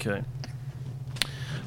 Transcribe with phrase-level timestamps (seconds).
[0.00, 0.22] Okay.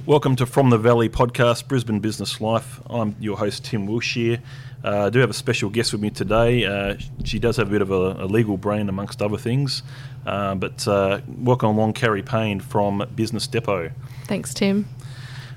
[0.05, 2.79] Welcome to From the Valley podcast, Brisbane Business Life.
[2.89, 4.41] I'm your host, Tim Wilshire.
[4.85, 6.63] Uh, I do have a special guest with me today.
[6.63, 9.83] Uh, she does have a bit of a, a legal brain, amongst other things.
[10.25, 13.91] Uh, but uh, welcome along, Carrie Payne from Business Depot.
[14.27, 14.87] Thanks, Tim.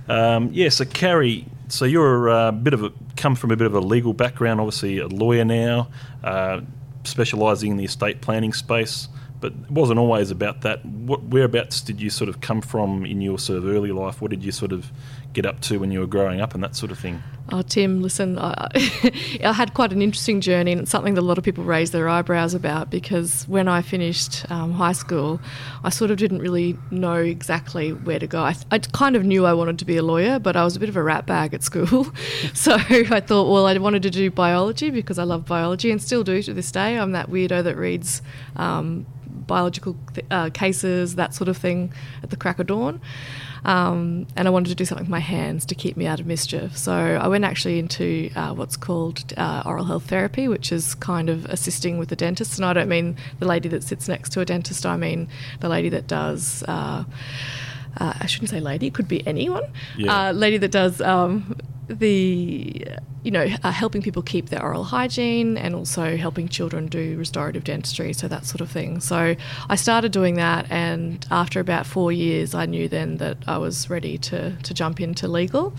[0.09, 3.75] Um, yeah, so Carrie, so you're a bit of a come from a bit of
[3.75, 5.91] a legal background, obviously a lawyer now,
[6.25, 6.61] uh,
[7.04, 9.06] specialising in the estate planning space
[9.45, 10.82] but it wasn't always about that.
[10.86, 14.22] What, whereabouts did you sort of come from in your sort of early life?
[14.22, 14.90] What did you sort of
[15.35, 17.22] get up to when you were growing up and that sort of thing?
[17.52, 18.68] Oh, Tim, listen, I,
[19.44, 21.90] I, had quite an interesting journey, and it's something that a lot of people raise
[21.90, 25.43] their eyebrows about because when I finished um, high school,
[25.82, 28.40] I sort of didn't really know exactly where to go.
[28.40, 30.80] I, I, kind of knew I wanted to be a lawyer, but I was a
[30.80, 32.06] bit of a rat bag at school.
[32.55, 36.24] so I thought, well, I wanted to do biology because I love biology and still
[36.24, 36.98] do to this day.
[36.98, 38.22] I'm that weirdo that reads
[38.56, 39.05] um,
[39.47, 43.00] biological th- uh, cases, that sort of thing, at the crack of dawn.
[43.64, 46.27] Um, and I wanted to do something with my hands to keep me out of
[46.27, 46.77] mischief.
[46.77, 51.30] So I went actually into uh, what's called uh, oral health therapy, which is kind
[51.30, 52.58] of assisting with the dentist.
[52.58, 55.28] And I don't mean the lady that sits next to a dentist, I mean
[55.60, 56.62] the lady that does.
[56.69, 57.04] Uh,
[57.97, 59.64] uh I shouldn't say lady, it could be anyone.
[59.97, 60.28] Yeah.
[60.28, 61.56] Uh, lady that does um,
[61.88, 62.86] the
[63.25, 67.64] you know uh, helping people keep their oral hygiene and also helping children do restorative
[67.64, 69.34] dentistry so that sort of thing so
[69.69, 73.91] i started doing that and after about four years i knew then that i was
[73.91, 75.75] ready to, to jump into legal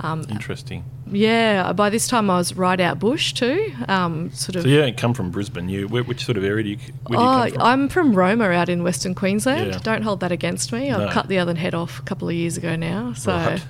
[0.00, 3.72] um, interesting yeah, by this time I was right out bush too.
[3.86, 4.62] Um, sort of.
[4.62, 5.68] So you don't come from Brisbane.
[5.68, 6.78] You which sort of area do you?
[7.06, 7.62] Where oh, you come from?
[7.62, 9.72] I'm from Roma, out in Western Queensland.
[9.72, 9.78] Yeah.
[9.78, 10.90] Don't hold that against me.
[10.90, 13.12] I've cut the other head off a couple of years ago now.
[13.12, 13.62] So, right.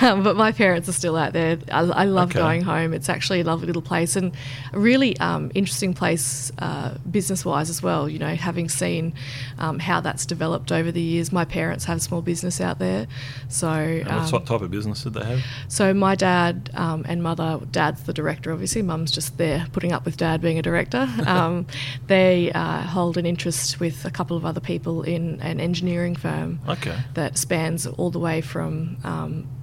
[0.00, 1.58] but my parents are still out there.
[1.70, 2.38] I, I love okay.
[2.38, 2.92] going home.
[2.92, 4.32] It's actually a lovely little place and
[4.72, 8.08] a really um, interesting place uh, business-wise as well.
[8.08, 9.14] You know, having seen
[9.58, 11.32] um, how that's developed over the years.
[11.32, 13.06] My parents have a small business out there.
[13.48, 15.40] So, what um, type of business did they have?
[15.68, 18.82] So my dad um, and mother, dad's the director, obviously.
[18.82, 21.08] Mum's just there putting up with dad being a director.
[21.32, 21.66] Um,
[22.08, 26.60] they uh, hold an interest with a couple of other people in an engineering firm
[26.68, 26.98] okay.
[27.14, 28.98] that spans all the way from.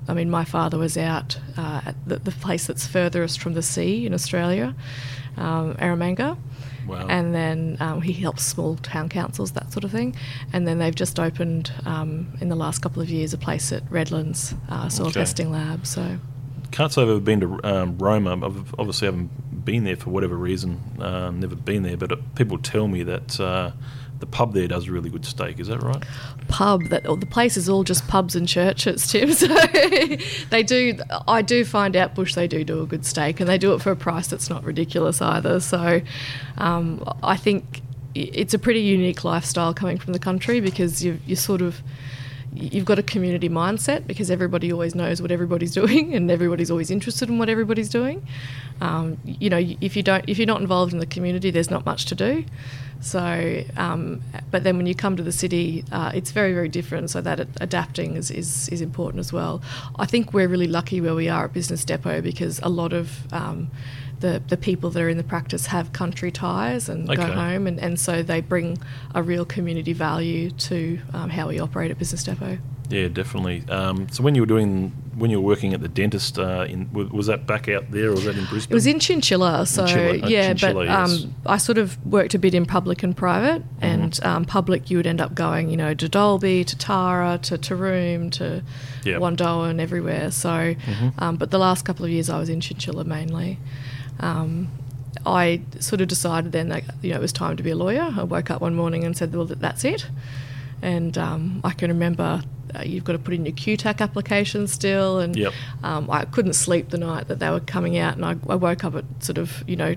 [0.09, 3.62] I mean, my father was out uh, at the, the, place that's furthest from the
[3.62, 4.75] sea in Australia,
[5.38, 6.38] um, Eromanga.
[6.88, 7.06] Wow.
[7.08, 10.16] And then um, he helps small town councils, that sort of thing.
[10.52, 13.84] And then they've just opened um, in the last couple of years a place at
[13.92, 15.20] Redlands, uh, soil okay.
[15.20, 15.86] testing lab.
[15.86, 16.18] So
[16.72, 18.34] can't say I've ever been to um, Roma.
[18.46, 20.80] I've obviously haven't been there for whatever reason.
[21.00, 23.72] Uh, never been there, but uh, people tell me that uh,
[24.19, 25.59] the pub there does really good steak.
[25.59, 26.03] Is that right?
[26.47, 29.30] Pub that the place is all just pubs and churches, Tim.
[29.40, 29.47] So
[30.50, 30.97] they do.
[31.28, 33.81] I do find out Bush they do do a good steak, and they do it
[33.81, 35.59] for a price that's not ridiculous either.
[35.59, 36.02] So
[36.58, 37.81] um, I think
[38.16, 41.81] it's a pretty unique lifestyle coming from the country because you you sort of
[42.53, 46.91] you've got a community mindset because everybody always knows what everybody's doing and everybody's always
[46.91, 48.25] interested in what everybody's doing.
[48.81, 51.85] Um, you know, if you don't, if you're not involved in the community, there's not
[51.85, 52.45] much to do.
[53.01, 54.21] So, um,
[54.51, 57.09] but then when you come to the city, uh, it's very, very different.
[57.09, 59.61] So that adapting is, is, is important as well.
[59.97, 63.31] I think we're really lucky where we are at Business Depot because a lot of
[63.33, 63.71] um,
[64.19, 67.16] the, the people that are in the practice have country ties and okay.
[67.16, 68.78] go home, and, and so they bring
[69.16, 72.58] a real community value to um, how we operate at Business Depot.
[72.90, 73.63] Yeah, definitely.
[73.69, 76.91] Um, so when you were doing when you were working at the dentist, uh, in,
[76.91, 78.72] was that back out there or was that in Brisbane?
[78.72, 79.66] It was in Chinchilla.
[79.68, 80.25] So Chinchilla.
[80.25, 81.35] Oh, yeah, Chinchilla, but um.
[81.46, 83.62] I sort of worked a bit in public and private.
[83.62, 83.85] Mm-hmm.
[83.85, 87.58] And um, public, you would end up going, you know, to Dalby, to Tara, to
[87.58, 88.63] Taroom, to
[89.03, 89.22] yep.
[89.22, 90.31] Wandoan, everywhere.
[90.31, 91.09] So, mm-hmm.
[91.19, 93.59] Um, but the last couple of years, I was in Chinchilla mainly
[94.19, 94.69] um,
[95.25, 98.13] I sort of decided then that you know it was time to be a lawyer.
[98.16, 100.07] I woke up one morning and said, "Well, that's it."
[100.81, 102.41] And um, I can remember
[102.75, 105.53] uh, you've got to put in your QTAC application still, and yep.
[105.84, 108.84] um, I couldn't sleep the night that they were coming out, and I, I woke
[108.84, 109.96] up at sort of you know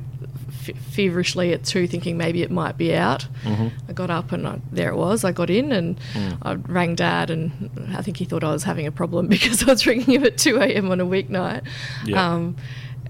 [0.48, 3.26] f- feverishly at two, thinking maybe it might be out.
[3.44, 3.68] Mm-hmm.
[3.88, 5.24] I got up and I, there it was.
[5.24, 6.38] I got in and mm.
[6.42, 9.66] I rang Dad, and I think he thought I was having a problem because I
[9.66, 10.90] was ringing him at two a.m.
[10.90, 11.66] on a weeknight.
[12.06, 12.16] Yep.
[12.16, 12.56] Um,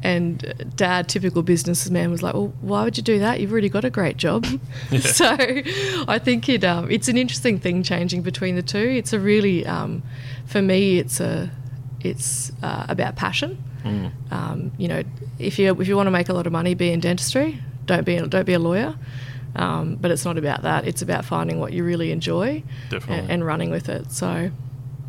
[0.03, 3.41] and dad, typical businessman, was like, "Well, why would you do that?
[3.41, 4.47] You've already got a great job."
[4.91, 5.01] Yeah.
[5.01, 5.37] so,
[6.09, 8.79] I think it um, it's an interesting thing changing between the two.
[8.79, 10.03] It's a really, um,
[10.47, 11.51] for me, it's a
[12.01, 13.63] it's uh, about passion.
[13.85, 14.33] Mm.
[14.33, 15.03] Um, you know,
[15.39, 17.61] if you if you want to make a lot of money, be in dentistry.
[17.87, 18.95] Don't be don't be a lawyer.
[19.55, 20.87] Um, but it's not about that.
[20.87, 24.11] It's about finding what you really enjoy and, and running with it.
[24.11, 24.51] So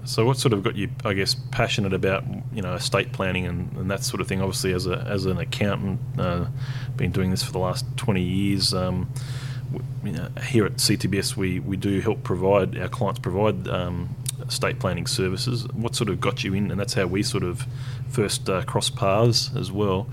[0.05, 2.23] so, what sort of got you, I guess, passionate about
[2.53, 4.41] you know estate planning and, and that sort of thing?
[4.41, 6.45] Obviously, as a as an accountant, uh,
[6.95, 8.73] been doing this for the last twenty years.
[8.73, 9.11] Um,
[10.03, 14.15] you know, here at CTBS, we, we do help provide our clients provide um,
[14.47, 15.67] estate planning services.
[15.73, 16.71] What sort of got you in?
[16.71, 17.65] And that's how we sort of
[18.09, 20.07] first uh, crossed paths as well.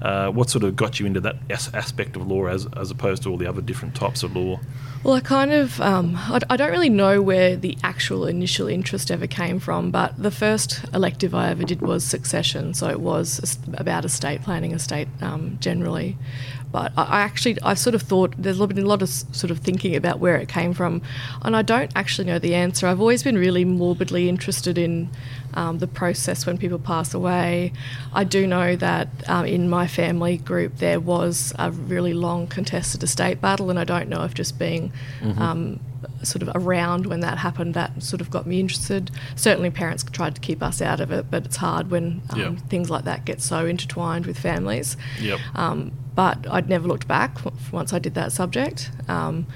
[0.00, 3.22] Uh, what sort of got you into that as- aspect of law as, as opposed
[3.22, 4.58] to all the other different types of law?
[5.04, 9.10] Well, I kind of, um, I, I, don't really know where the actual initial interest
[9.10, 13.58] ever came from, but the first elective I ever did was succession, so it was
[13.74, 16.16] about estate planning, estate um, generally.
[16.70, 19.58] But I, I actually, I sort of thought there's been a lot of sort of
[19.58, 21.02] thinking about where it came from,
[21.42, 22.86] and I don't actually know the answer.
[22.86, 25.10] I've always been really morbidly interested in
[25.54, 27.72] um, the process when people pass away.
[28.14, 33.02] I do know that um, in my family group there was a really long contested
[33.02, 35.40] estate battle, and I don't know if just being mm-hmm.
[35.40, 35.80] um,
[36.22, 39.10] sort of around when that happened that sort of got me interested.
[39.36, 42.58] Certainly, parents tried to keep us out of it, but it's hard when um, yep.
[42.68, 44.96] things like that get so intertwined with families.
[45.20, 45.40] Yep.
[45.54, 47.38] Um, but I'd never looked back
[47.72, 48.90] once I did that subject.
[49.08, 49.46] Um,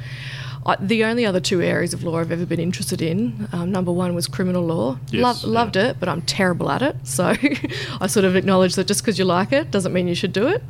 [0.66, 3.92] I, the only other two areas of law I've ever been interested in, um, number
[3.92, 4.98] one was criminal law.
[5.10, 6.96] Yes, Lo- loved it, but I'm terrible at it.
[7.04, 7.34] So
[8.00, 10.48] I sort of acknowledge that just because you like it doesn't mean you should do
[10.48, 10.62] it.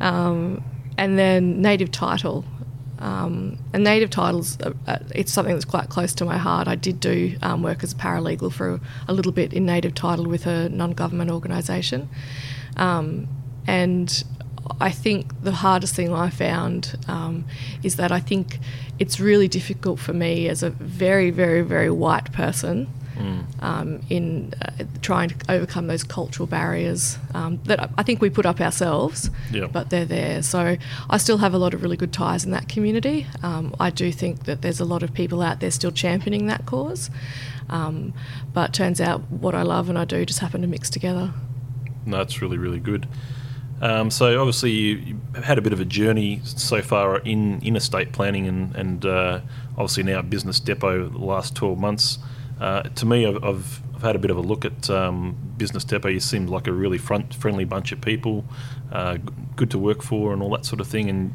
[0.00, 0.62] Um,
[0.96, 2.44] and then native title.
[3.02, 6.68] Um, and native titles, uh, it's something that's quite close to my heart.
[6.68, 10.26] I did do um, work as a paralegal for a little bit in native title
[10.26, 12.08] with a non government organisation.
[12.76, 13.26] Um,
[13.66, 14.22] and
[14.80, 17.44] I think the hardest thing I found um,
[17.82, 18.60] is that I think
[19.00, 23.44] it's really difficult for me as a very, very, very white person mm.
[23.62, 28.46] um, in uh, trying to overcome those cultural barriers um, that I think we put
[28.46, 29.30] up ourselves,
[29.72, 30.42] but they're there.
[30.42, 30.76] So
[31.10, 33.26] I still have a lot of really good ties in that community.
[33.42, 36.66] Um, I do think that there's a lot of people out there still championing that
[36.66, 37.10] cause.
[37.68, 38.12] Um,
[38.52, 41.32] but turns out what I love and I do just happen to mix together.
[42.04, 43.08] No, that's really, really good.
[43.80, 47.60] Um, so obviously you, you, have had a bit of a journey so far in,
[47.62, 49.40] in estate planning and, and uh,
[49.72, 52.18] obviously now business depot the last 12 months.
[52.62, 55.82] Uh, to me, I've, I've, I've, had a bit of a look at um, business
[55.82, 56.08] depot.
[56.08, 58.44] You seem like a really front friendly bunch of people,
[58.92, 59.18] uh,
[59.56, 61.10] good to work for, and all that sort of thing.
[61.10, 61.34] And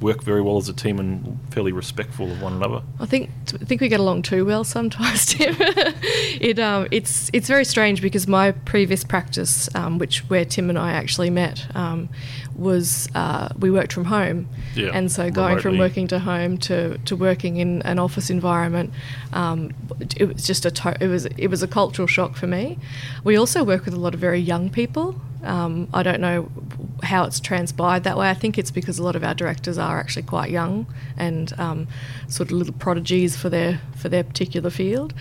[0.00, 2.82] work very well as a team and fairly respectful of one another.
[3.00, 3.30] I think
[3.60, 5.56] I think we get along too well sometimes, Tim.
[5.58, 10.78] it um, it's it's very strange because my previous practice, um, which where Tim and
[10.78, 12.08] I actually met, um,
[12.56, 15.62] was uh, we worked from home, yeah, and so going remotely.
[15.62, 18.92] from working to home to, to working in an office environment,
[19.32, 19.72] um,
[20.16, 22.78] it was just a to- it was it was a cultural shock for me.
[23.24, 25.16] We also work with a lot of very young people.
[25.42, 26.50] Um, I don't know
[27.02, 28.30] how it's transpired that way.
[28.30, 30.86] I think it's because a lot of our directors are actually quite young
[31.18, 31.86] and um,
[32.28, 35.12] sort of little prodigies for their for their particular field.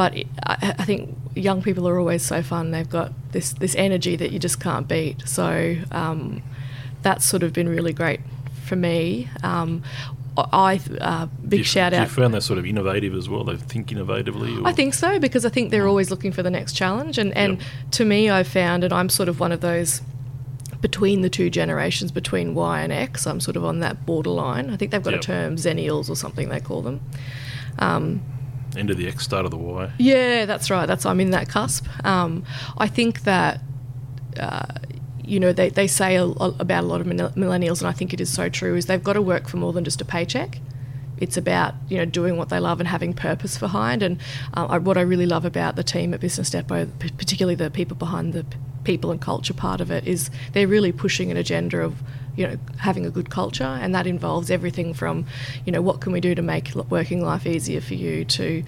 [0.00, 2.70] But it, I, I, think young people are always so fun.
[2.70, 5.28] They've got this this energy that you just can't beat.
[5.28, 6.42] So um,
[7.02, 8.20] that's sort of been really great
[8.64, 9.28] for me.
[9.42, 9.82] Um,
[10.38, 12.08] I uh, big you, shout out.
[12.08, 13.44] You found that sort of innovative as well.
[13.44, 14.62] They think innovatively.
[14.62, 14.68] Or?
[14.68, 17.58] I think so because I think they're always looking for the next challenge, and and
[17.58, 17.68] yep.
[17.90, 20.00] to me, I've found, and I'm sort of one of those
[20.80, 23.26] between the two generations, between Y and X.
[23.26, 24.70] I'm sort of on that borderline.
[24.70, 25.20] I think they've got yep.
[25.20, 27.02] a term, Xennials or something they call them.
[27.78, 28.22] Um,
[28.76, 29.90] End of the X, start of the Y.
[29.98, 30.86] Yeah, that's right.
[30.86, 31.86] That's I'm in that cusp.
[32.04, 32.44] Um,
[32.78, 33.60] I think that.
[34.38, 34.66] Uh,
[35.22, 38.20] you know, they, they say a, about a lot of millennials, and I think it
[38.20, 40.58] is so true, is they've got to work for more than just a paycheck.
[41.18, 44.02] It's about you know doing what they love and having purpose behind.
[44.02, 44.18] And
[44.54, 48.32] uh, what I really love about the team at Business Depot, particularly the people behind
[48.32, 48.44] the
[48.82, 52.02] people and culture part of it, is they're really pushing an agenda of
[52.36, 55.24] you know having a good culture and that involves everything from
[55.64, 58.62] you know what can we do to make working life easier for you to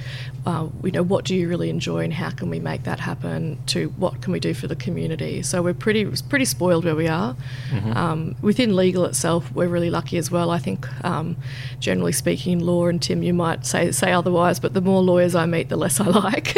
[0.47, 3.59] uh, you know what do you really enjoy and how can we make that happen
[3.66, 5.42] to what can we do for the community.
[5.42, 7.37] So we're pretty pretty spoiled where we are.
[7.71, 7.92] Mm-hmm.
[7.97, 10.50] um, within legal itself we're really lucky as well.
[10.50, 11.37] I think um,
[11.78, 15.35] generally speaking in law and Tim you might say say otherwise but the more lawyers
[15.35, 16.57] I meet the less I like.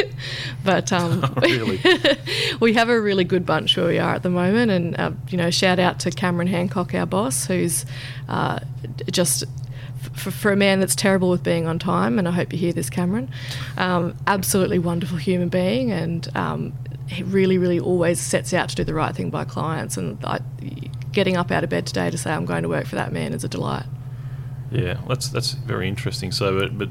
[0.64, 1.34] But um,
[2.61, 5.37] we have a really good bunch where we are at the moment and uh, you
[5.37, 7.87] know shout out to Cameron Hancock our boss, who's
[8.29, 8.61] uh,
[9.11, 9.45] just
[10.15, 12.73] for, for, a man that's terrible with being on time, and I hope you hear
[12.73, 13.31] this, Cameron,
[13.77, 16.73] um, absolutely wonderful human being, and um,
[17.09, 19.97] he really, really always sets out to do the right thing by clients.
[19.97, 20.41] And I,
[21.13, 23.33] getting up out of bed today to say I'm going to work for that man
[23.33, 23.87] is a delight.
[24.71, 26.33] Yeah, that's that's very interesting.
[26.33, 26.89] So, but, but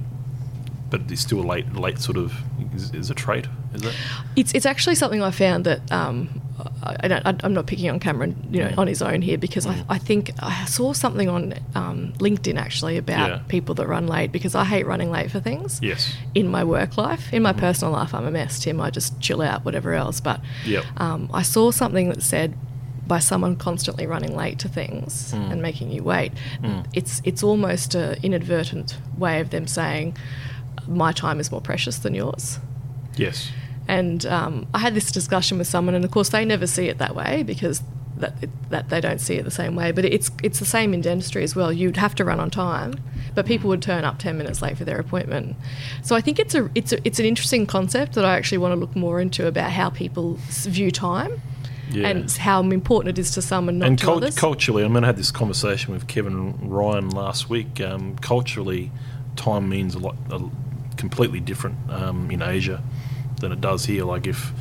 [0.89, 2.33] but it's still a late late sort of
[2.73, 3.95] is, is a trait, is it?
[4.35, 6.41] It's it's actually something I found that um,
[6.83, 8.77] I, am not picking on Cameron, you know, mm.
[8.77, 9.71] on his own here because mm.
[9.89, 13.39] I, I, think I saw something on um, LinkedIn actually about yeah.
[13.47, 15.79] people that run late because I hate running late for things.
[15.81, 16.13] Yes.
[16.35, 17.57] In my work life, in my mm.
[17.57, 18.59] personal life, I'm a mess.
[18.59, 20.19] Tim, I just chill out, whatever else.
[20.19, 20.85] But yep.
[20.97, 22.55] um, I saw something that said
[23.05, 26.85] by someone constantly running late to things and making you wait, mm.
[26.93, 30.15] it's it's almost an inadvertent way of them saying
[30.87, 32.59] my time is more precious than yours.
[33.15, 33.51] Yes.
[33.87, 36.97] And um, I had this discussion with someone, and of course they never see it
[36.99, 37.81] that way because
[38.17, 38.35] that
[38.69, 39.91] that they don't see it the same way.
[39.91, 41.71] But it's it's the same in dentistry as well.
[41.71, 42.95] You'd have to run on time,
[43.35, 45.55] but people would turn up ten minutes late for their appointment.
[46.01, 48.73] So I think it's a it's a, it's an interesting concept that I actually want
[48.73, 51.41] to look more into about how people view time.
[51.91, 52.07] Yeah.
[52.07, 54.35] And how important it is to some and not and to cult- others.
[54.35, 57.81] culturally, I mean, I had this conversation with Kevin Ryan last week.
[57.81, 58.89] Um, culturally,
[59.35, 60.41] time means a lot, a,
[60.97, 62.81] completely different um, in Asia
[63.43, 64.05] than it does here.
[64.05, 64.51] Like if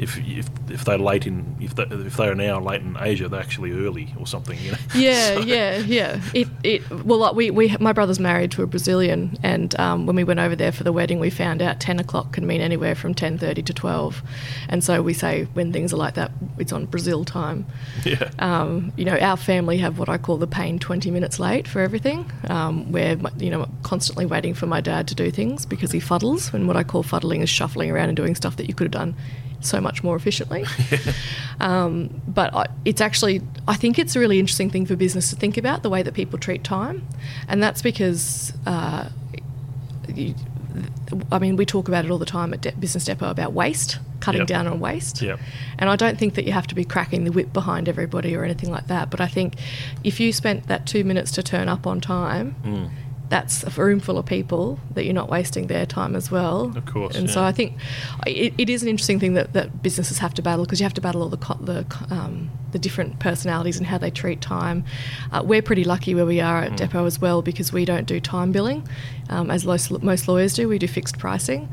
[0.00, 3.28] if if, if they're late in if they, if they're an hour late in Asia,
[3.28, 4.58] they're actually early or something.
[4.58, 4.78] You know.
[4.94, 6.20] Yeah, So- yeah, yeah.
[6.34, 6.90] It, it.
[6.90, 10.40] Well, like we, we, my brother's married to a Brazilian, and um, when we went
[10.40, 13.36] over there for the wedding, we found out ten o'clock can mean anywhere from ten
[13.38, 14.22] thirty to twelve,
[14.68, 17.66] and so we say when things are like that, it's on Brazil time.
[18.04, 18.30] Yeah.
[18.38, 21.80] Um, you know, our family have what I call the Payne twenty minutes late for
[21.82, 22.30] everything.
[22.48, 26.52] Um, we're you know constantly waiting for my dad to do things because he fuddles,
[26.54, 28.92] and what I call fuddling is shuffling around and doing stuff that you could have
[29.02, 29.14] done
[29.60, 30.64] so much more efficiently.
[31.60, 35.36] Um, but I, it's actually, I think it's a really interesting thing for business to
[35.36, 37.06] think about the way that people treat time,
[37.48, 38.54] and that's because.
[38.64, 39.10] Uh,
[40.14, 40.34] you,
[41.32, 43.98] I mean, we talk about it all the time at De- Business Depot about waste,
[44.20, 44.48] cutting Yep.
[44.48, 45.20] down on waste.
[45.20, 45.38] Yep.
[45.78, 48.44] And I don't think that you have to be cracking the whip behind everybody or
[48.44, 49.10] anything like that.
[49.10, 49.56] But I think
[50.04, 52.90] if you spent that two minutes to turn up on time, Mm.
[53.30, 56.76] That's a room full of people that you're not wasting their time as well.
[56.76, 57.42] Of course, And so.
[57.42, 57.74] I think
[58.26, 60.94] it, it is an interesting thing that, that businesses have to battle because you have
[60.94, 64.84] to battle all the co- the um, the different personalities and how they treat time.
[65.32, 66.72] Uh, we're pretty lucky where we are Mm.
[66.72, 68.86] at Depot as well because we don't do time billing,
[69.30, 70.68] um, as most, most lawyers do.
[70.68, 71.68] We do fixed pricing.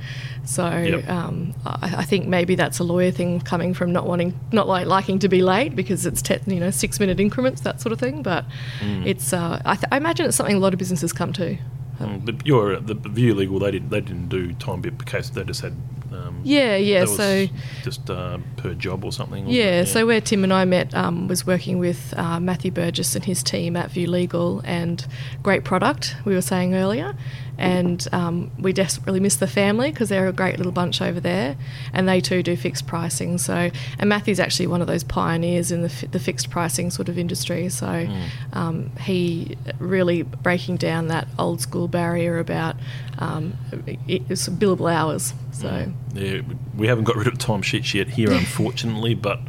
[0.45, 1.09] So Yep.
[1.09, 4.87] um, I, I think maybe that's a lawyer thing coming from not wanting, not like
[4.87, 7.99] liking to be late because it's te- you know six minute increments that sort of
[7.99, 8.21] thing.
[8.23, 8.45] But
[8.81, 9.05] Mm.
[9.05, 11.57] it's uh, I, th- I imagine it's something a lot of businesses come to.
[11.99, 13.57] Mm, but you're the View Legal.
[13.59, 13.89] They didn't.
[13.89, 15.29] They didn't do time bit case.
[15.31, 15.73] They just had.
[16.13, 17.03] Um, Yeah, yeah.
[17.05, 17.47] So
[17.83, 19.45] just uh, per job or something.
[19.45, 23.15] wasn't Yeah, so where Tim and I met um, was working with uh, Matthew Burgess
[23.15, 25.05] and his team at View Legal, and
[25.43, 27.15] great product we were saying earlier.
[27.57, 31.55] And um, we desperately miss the family because they're a great little bunch over there,
[31.91, 33.37] and they too do fixed pricing.
[33.39, 37.09] So, and Matthew's actually one of those pioneers in the, fi- the fixed pricing sort
[37.09, 37.69] of industry.
[37.69, 38.27] So, Mm.
[38.53, 42.75] um, he really breaking down that old school barrier about
[43.17, 43.55] um,
[43.87, 45.33] it, it's billable hours.
[45.51, 45.67] So.
[45.67, 45.93] Mm.
[46.13, 49.39] Yeah, we haven't got rid of timesheets yet here, unfortunately, but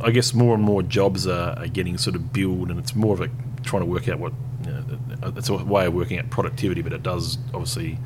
[0.00, 3.14] I guess more and more jobs are, are getting sort of billed, and it's more
[3.14, 3.28] of a
[3.62, 4.32] trying to work out what
[4.72, 7.98] know, it's a way of working out productivity, but it does obviously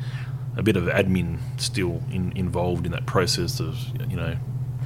[0.56, 3.76] a bit of admin still in, involved in that process of
[4.10, 4.36] you know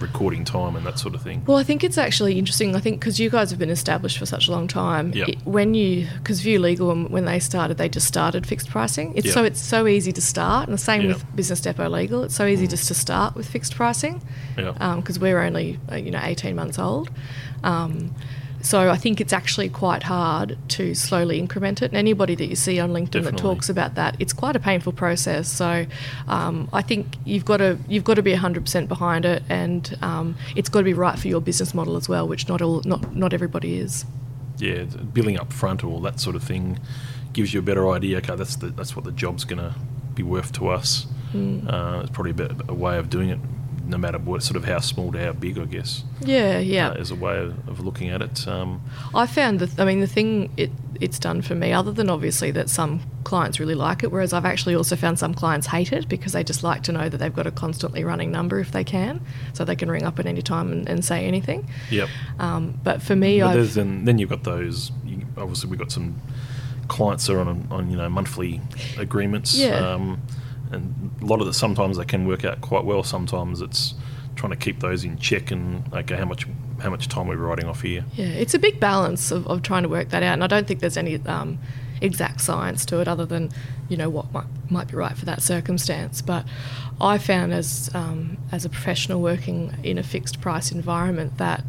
[0.01, 1.43] recording time and that sort of thing.
[1.47, 2.75] Well, I think it's actually interesting.
[2.75, 5.29] I think because you guys have been established for such a long time, Yep.
[5.29, 9.13] it, when you because View Legal when- when they started, they just started fixed pricing.
[9.15, 9.35] It's Yep.
[9.35, 11.09] so it's so easy to start, and the same Yep.
[11.09, 12.25] with Business Depot Legal.
[12.25, 12.71] It's so easy Mm.
[12.71, 14.23] just to start with fixed pricing
[14.57, 14.97] Yeah.
[14.97, 17.11] because we're only uh, you know eighteen months old.
[17.63, 18.15] Um,
[18.63, 21.87] so I think it's actually quite hard to slowly increment it.
[21.87, 24.93] And anybody that you see on LinkedIn that talks about that, it's quite a painful
[24.93, 25.49] process.
[25.49, 25.87] So
[26.29, 29.97] um, I think you've got to you've got to be hundred percent behind it, and
[30.03, 32.83] um, it's got to be right for your business model as well, which not all
[32.85, 34.05] not not everybody is.
[34.61, 36.79] yeah, billing up front or all that sort of thing
[37.33, 38.19] gives you a better idea.
[38.19, 39.75] Okay, that's the, that's what the job's going to
[40.15, 41.07] be worth to us.
[41.33, 41.73] Mm.
[41.73, 43.39] Uh, it's probably a, bit, a way of doing it,
[43.91, 46.05] no matter what sort of how small to how big, I guess.
[46.21, 46.91] Yeah, yeah.
[46.91, 48.47] uh, as a way of, of looking at it.
[48.47, 48.81] Um,
[49.15, 50.71] I found that I mean the thing it
[51.01, 54.45] it's done for me, other than obviously that some clients really like it, whereas I've
[54.45, 57.35] actually also found some clients hate it because they just like to know that they've
[57.35, 59.21] got a constantly running number if they can,
[59.53, 61.69] so they can ring up at any time and, and say anything.
[61.91, 62.09] yep.
[62.39, 64.93] Um, but for me, But then, then you've got those.
[65.05, 66.21] You, obviously, we've got some
[66.89, 68.61] clients that are on, on you know monthly
[68.99, 69.57] agreements.
[69.57, 69.77] Yeah.
[69.77, 70.21] Um,
[70.73, 73.03] and a lot of the sometimes they can work out quite well.
[73.03, 73.95] Sometimes it's
[74.37, 76.47] trying to keep those in check and okay, how much
[76.81, 78.05] how much time we're writing off here.
[78.15, 80.67] Yeah, it's a big balance of, of trying to work that out, and I don't
[80.67, 81.59] think there's any um,
[82.01, 83.51] exact science to it other than
[83.89, 86.23] you know what might might be right for that circumstance.
[86.23, 86.45] But
[87.01, 91.65] I found as um, as a professional working in a fixed price environment that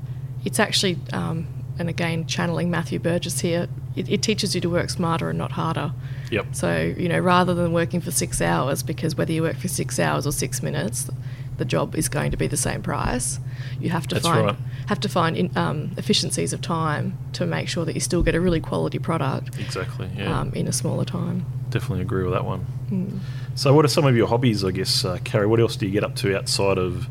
[0.46, 4.90] it's actually um, and again channeling Matthew Burgess here, it, it teaches you to work
[4.90, 5.94] smarter and not harder.
[6.32, 6.48] Yep.
[6.54, 10.00] So you know rather than working for six hours, because whether you work for six
[10.00, 11.10] hours or six minutes.
[11.58, 13.40] The job is going to be the same price.
[13.80, 14.56] You have to That's find right.
[14.88, 18.34] have to find in, um, efficiencies of time to make sure that you still get
[18.34, 20.10] a really quality product Exactly.
[20.18, 20.40] Yeah.
[20.40, 21.46] um, in a smaller time.
[21.70, 22.66] Definitely agree with that one.
[22.90, 23.20] Mm.
[23.54, 24.64] So, what are some of your hobbies?
[24.64, 25.46] I guess, uh, Carrie.
[25.46, 27.08] What else do you get up to outside of,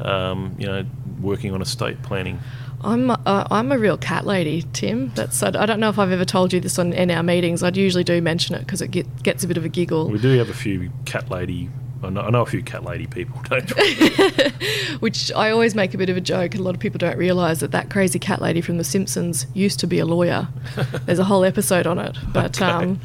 [0.00, 0.86] um, you know,
[1.20, 2.38] working on estate planning?
[2.82, 5.12] I'm a, uh, I'm a real cat lady, Tim.
[5.14, 7.62] That's I don't know if I've ever told you this on in our meetings.
[7.62, 10.08] I'd usually do mention it because it get, gets a bit of a giggle.
[10.08, 11.70] We do have a few cat lady.
[12.00, 14.08] I know, I know a few cat lady people, don't we?
[15.00, 16.54] which I always make a bit of a joke.
[16.54, 19.80] A lot of people don't realise that that crazy cat lady from The Simpsons used
[19.80, 20.46] to be a lawyer.
[21.06, 22.16] There's a whole episode on it.
[22.32, 22.70] But Okay.
[22.70, 23.00] um,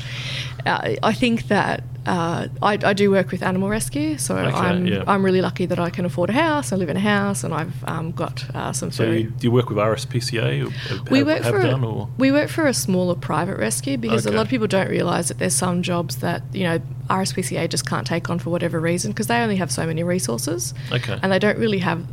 [0.68, 4.86] uh, I think that uh, I, I do work with animal rescue, so Okay, I'm
[4.86, 5.03] yeah.
[5.07, 6.72] I'm really lucky that I can afford a house.
[6.72, 8.91] I live in a house, and I've um, got uh, some.
[8.91, 10.65] So you, do you work with RSPCA?
[10.67, 13.98] Or have, we work for done, a, or we work for a smaller private rescue
[13.98, 14.33] because Okay.
[14.33, 16.79] a lot of people don't realise that there's some jobs that you know
[17.10, 20.74] RSPCA just can't take on for whatever reason because they only have so many resources
[20.91, 22.05] okay, and they don't really have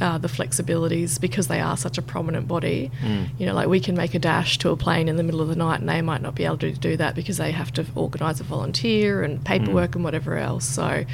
[0.00, 2.90] uh, the flexibilities because they are such a prominent body.
[3.02, 3.28] Mm.
[3.38, 5.48] You know, like we can make a dash to a plane in the middle of
[5.48, 7.86] the night, and they might not be able to do that because they have to
[7.94, 10.64] organise a volunteer and paperwork and whatever else.
[10.64, 11.04] So,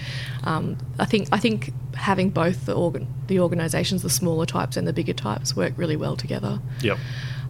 [0.44, 4.86] um, I think I think having both the organ the organisations, the smaller types and
[4.86, 6.60] the bigger types, work really well together.
[6.80, 6.98] yep,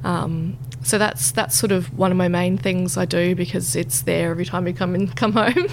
[0.05, 4.03] Um, so that's that's sort of one of my main things I do because it's
[4.03, 5.69] there every time we come in come home.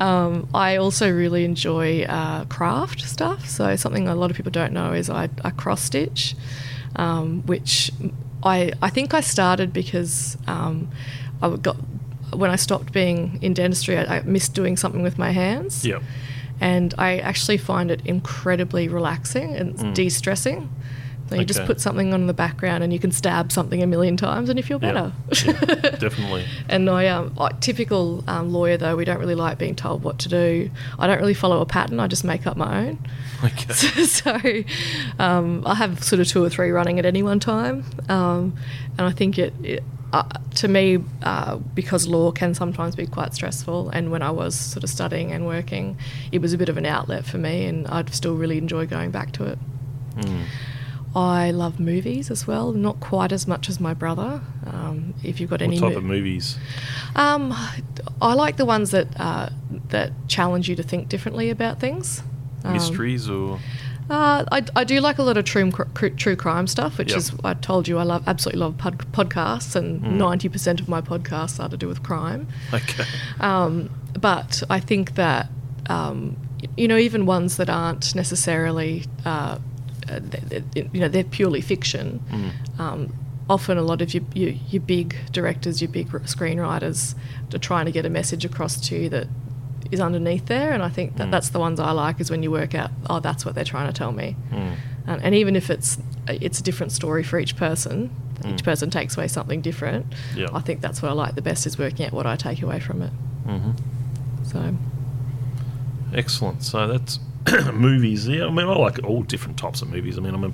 [0.00, 3.48] um, I also really enjoy uh, craft stuff.
[3.48, 6.36] So something a lot of people don't know is I, I cross stitch,
[6.94, 7.90] um, which
[8.44, 10.88] I I think I started because um,
[11.42, 11.76] I got
[12.32, 16.02] when I stopped being in dentistry, I, I missed doing something with my hands yep,
[16.60, 20.68] and I actually find it incredibly relaxing and de-stressing.
[21.28, 21.64] So you just.
[21.66, 24.58] Put something on in the background, and you can stab something a million times, and
[24.58, 25.12] you feel better.
[25.28, 26.46] definitely.
[26.68, 30.20] and I, um, like typical um, lawyer though, we don't really like being told what
[30.20, 30.70] to do.
[30.98, 31.98] I don't really follow a pattern.
[31.98, 32.98] I just make up my own.
[33.42, 33.72] Okay,
[34.04, 34.38] so
[35.18, 38.56] um, I have sort of two or three running at any one time, um,
[38.96, 39.52] and I think it.
[39.62, 40.22] it uh,
[40.54, 44.84] to me, uh, because law can sometimes be quite stressful, and when I was sort
[44.84, 45.98] of studying and working,
[46.30, 49.10] it was a bit of an outlet for me, and I'd still really enjoy going
[49.10, 49.58] back to it.
[50.14, 50.44] Mm.
[51.16, 54.42] I love movies as well, not quite as much as my brother.
[54.66, 56.58] Um, if you've got what any, type mo- of movies?
[57.16, 57.54] um,
[58.20, 59.48] I like the ones that uh,
[59.88, 62.22] that challenge you to think differently about things.
[62.64, 63.58] Um, Mysteries or
[64.10, 67.18] uh, I, I do like a lot of true cr- true crime stuff, which Yep.
[67.18, 70.10] is I told you I love absolutely love pod- podcasts, and Mm.
[70.12, 72.46] ninety percent of my podcasts are to do with crime.
[72.74, 73.04] okay,
[73.40, 73.88] Um,
[74.20, 75.48] but I think that
[75.88, 76.36] um,
[76.76, 79.58] you know even ones that aren't necessarily uh,
[80.08, 80.20] uh,
[80.74, 82.20] you know they're purely fiction.
[82.30, 82.80] Mm.
[82.80, 83.14] Um,
[83.48, 87.14] often a lot of your, your your big directors, your big screenwriters,
[87.54, 89.26] are trying to get a message across to you that
[89.92, 91.30] is underneath there, and I think that Mm.
[91.30, 93.86] that's the ones I like is when you work out oh that's what they're trying
[93.86, 94.36] to tell me.
[94.50, 94.74] Mm.
[95.06, 98.10] And, and even if it's it's a different story for each person,
[98.44, 98.64] each Mm.
[98.64, 100.06] person takes away something different.
[100.34, 100.48] Yeah.
[100.52, 102.80] I think that's what I like the best is working out what I take away
[102.80, 103.12] from it.
[103.46, 103.70] hmm
[104.44, 104.74] So
[106.14, 106.62] Excellent.
[106.62, 107.18] So that's
[107.74, 108.26] movies.
[108.28, 110.18] Yeah, I mean, I like all different types of movies.
[110.18, 110.52] I mean, I'm a,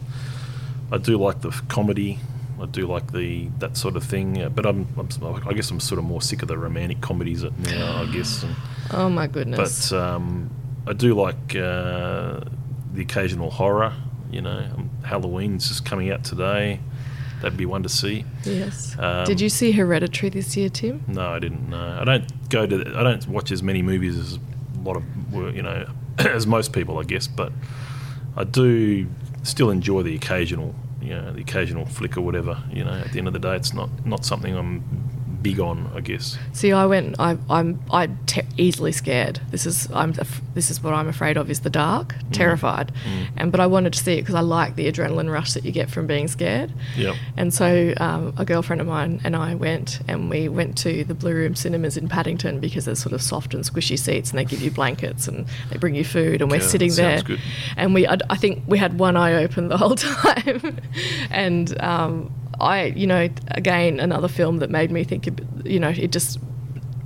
[0.93, 2.19] I do like the comedy.
[2.61, 4.41] I do like the that sort of thing.
[4.43, 5.09] uh, But I'm, I'm,
[5.49, 8.03] I guess I'm sort of more sick of the romantic comedies now.
[8.03, 8.43] I guess.
[8.45, 8.55] And,
[8.93, 9.91] oh my goodness.
[9.91, 10.51] but um,
[10.87, 12.41] I do like uh,
[12.93, 13.93] the occasional horror.
[14.31, 16.81] You know, um, Halloween's just coming out today.
[17.41, 18.25] That'd be one to see.
[18.45, 18.97] yes.
[19.01, 21.03] um, Did you see Hereditary this year, Tim?
[21.09, 21.69] No, I didn't.
[21.71, 21.99] know.
[22.01, 22.77] I don't go to.
[22.97, 24.39] I don't watch as many movies as
[24.77, 25.03] a lot of
[25.55, 25.87] you know
[26.19, 27.27] as most people, I guess.
[27.27, 27.53] But
[28.37, 29.07] I do
[29.43, 32.63] still enjoy the occasional, you know, the occasional flick or whatever.
[32.73, 34.83] You know, at the end of the day, it's not not something I'm
[35.43, 35.91] big on.
[35.95, 36.39] I guess.
[36.53, 37.17] See, I went.
[37.19, 37.81] I, I'm.
[37.91, 39.41] I'm te- easily scared.
[39.51, 39.89] This is.
[39.93, 40.13] I'm.
[40.55, 41.51] This is what I'm afraid of.
[41.51, 42.15] Is the dark.
[42.33, 42.93] Terrified.
[43.05, 43.27] Mm.
[43.37, 45.73] And but I wanted to see it because I like the adrenaline rush that you
[45.73, 46.73] get from being scared.
[46.97, 47.17] Yep.
[47.37, 51.15] And so um, a girlfriend of mine and I went, and we went to the
[51.15, 54.45] Blue Room Cinemas in Paddington because there's sort of soft and squishy seats, and they
[54.45, 57.23] give you blankets and they bring you food, and we're Yeah, sitting there.
[57.23, 57.41] good.
[57.77, 60.79] And we, I, I think we had one eye open the whole time,
[61.31, 65.29] and um, I, you know, again another film that made me think,
[65.65, 66.39] you know, it just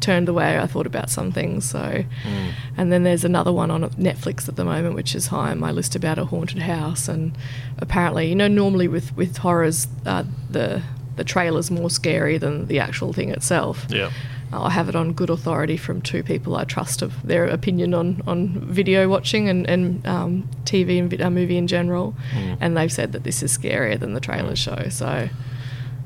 [0.01, 1.65] turned the way I thought about some things.
[1.69, 2.49] So, Mm.
[2.77, 5.71] and then there's another one on Netflix at the moment, which is high on my
[5.73, 7.09] list about a haunted house.
[7.09, 7.33] And
[7.79, 10.83] apparently, you know, normally with with horrors, uh, the
[11.17, 13.87] the trailer's more scary than the actual thing itself.
[13.89, 14.11] Yeah.
[14.53, 18.23] I have it on good authority from two people I trust of their opinion on,
[18.29, 22.57] on video watching and, and um, TV and uh, movie in general, Mm.
[22.61, 24.89] and they've said that this is scarier than the trailers show.
[24.89, 25.29] So,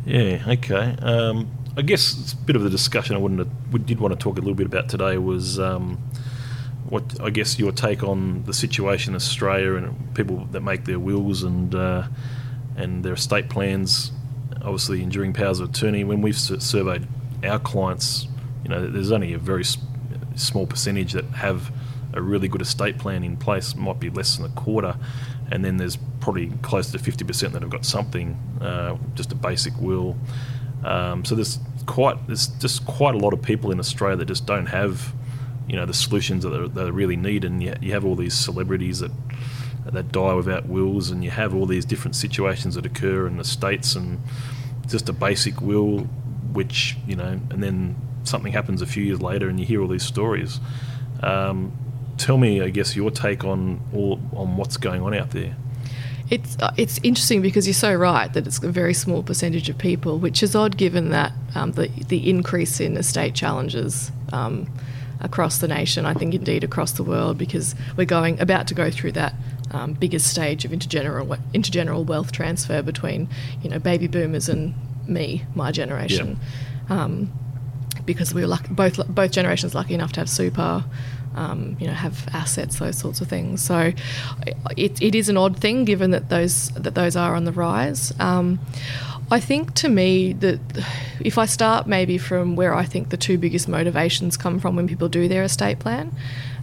[0.07, 0.43] Yeah.
[0.49, 0.97] Okay.
[1.03, 4.19] Um, I guess it's a bit of the discussion I wouldn't we did want to
[4.19, 5.99] talk a little bit about today was um,
[6.89, 10.99] what I guess your take on the situation in Australia and people that make their
[10.99, 12.05] wills and uh,
[12.77, 14.11] and their estate plans,
[14.63, 16.05] obviously enduring powers of attorney.
[16.05, 17.07] When we've surveyed
[17.45, 18.29] our clients,
[18.63, 19.65] you know, there's only a very
[20.35, 21.73] small percentage that have
[22.13, 24.97] a really good estate plan in place It might be less than a quarter,
[25.51, 29.73] and then there's probably close to 50% that have got something, uh, just a basic
[29.81, 30.17] will.
[30.85, 34.47] Um, so there's quite there's just quite a lot of people in Australia that just
[34.47, 35.13] don't have,
[35.69, 38.17] you know, the solutions that, are, that they really need, and you, you have all
[38.17, 39.11] these celebrities that
[39.87, 43.45] that die without wills, and you have all these different situations that occur in the
[43.45, 44.21] states, and
[44.87, 46.01] just a basic will,
[46.53, 49.89] which you know, and then something happens a few years later, and you hear all
[49.89, 50.61] these stories.
[51.23, 51.73] Um,
[52.17, 55.57] tell me, I guess, your take on all on what's going on out there.
[56.31, 59.79] It's uh, it's interesting because you're so right that it's a very small percentage of
[59.79, 64.71] people, which is odd given that um, the the increase in estate challenges um,
[65.21, 66.07] across the nation.
[66.07, 69.35] I think indeed across the world because we're going about to go through that
[69.71, 73.29] um, biggest stage of intergeneral intergeneral wealth transfer between
[73.63, 74.75] you know baby boomers and
[75.07, 76.39] me, my generation.
[76.89, 77.33] Um,
[78.05, 80.85] because we were both both generations lucky enough to have super,
[81.35, 83.63] um, you know, have assets, those sorts of things.
[83.63, 83.93] So
[84.77, 88.13] it, it is an odd thing given that those that those are on the rise.
[88.19, 88.59] Um,
[89.31, 90.61] I think to me that
[91.21, 94.89] if I start maybe from where I think the two biggest motivations come from when
[94.89, 96.13] people do their estate plan,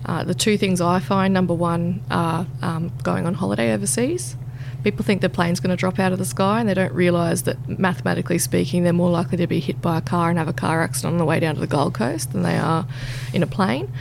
[0.06, 4.36] uh, the two things I find number one are um, going on holiday overseas.
[4.84, 7.42] People think the plane's going to drop out of the sky and they don't realise
[7.42, 10.54] that mathematically speaking, they're more likely to be hit by a car and have a
[10.54, 12.88] car accident on the way down to the Gold Coast than they are
[13.34, 13.92] in a plane.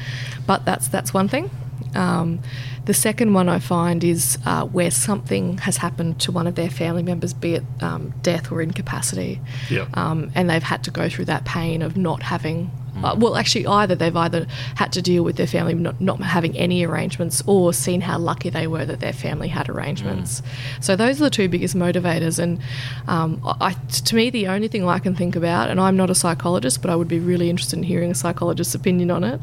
[0.46, 1.50] But that's, that's one thing.
[1.94, 2.40] Um,
[2.84, 6.70] the second one I find is uh, where something has happened to one of their
[6.70, 9.86] family members, be it um, death or incapacity, Yeah.
[9.94, 12.70] um, and they've had to go through that pain of not having.
[13.04, 16.56] Uh, well, actually, either they've either had to deal with their family not, not having
[16.56, 20.42] any arrangements, or seen how lucky they were that their family had arrangements.
[20.80, 22.38] So those are the two biggest motivators.
[22.38, 22.60] And
[23.06, 23.72] um, I,
[24.04, 26.90] to me, the only thing I can think about, and I'm not a psychologist, but
[26.90, 29.40] I would be really interested in hearing a psychologist's opinion on it,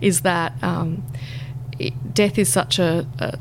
[0.00, 1.04] is that um,
[1.78, 3.38] it, death is such a, a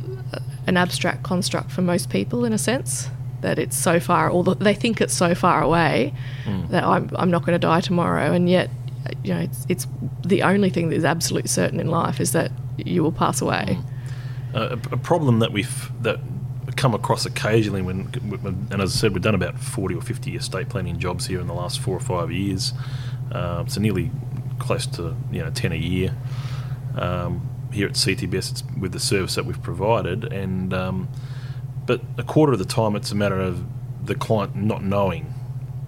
[0.65, 3.09] an abstract construct for most people in a sense
[3.41, 6.13] that it's so far or they think it's so far away
[6.69, 8.69] that I'm, I'm not going to die tomorrow and yet
[9.23, 9.87] you know it's, it's
[10.25, 13.77] the only thing that is absolutely certain in life is that you will pass away
[14.53, 16.19] Uh, a, problem that we've that
[16.75, 18.07] come across occasionally when,
[18.71, 21.47] and as I said, we've done about forty or fifty estate planning jobs here in
[21.47, 22.73] the last four or five years.
[23.31, 24.11] Uh, so nearly
[24.59, 26.15] close to you know ten a year.
[26.95, 31.09] Um, here at CTBS, it's with the service that we've provided, and um,
[31.85, 33.63] but a quarter of the time, it's a matter of
[34.05, 35.33] the client not knowing,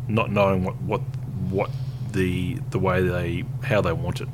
[0.08, 1.02] not knowing what what
[1.50, 1.70] what
[2.16, 4.30] the the way they how they want it.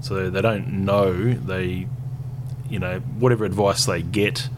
[0.00, 1.88] So they don't know they
[2.68, 4.48] you know, whatever advice they get,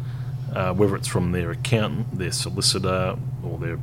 [0.55, 3.79] uh, whether it's from their accountant, their solicitor, or their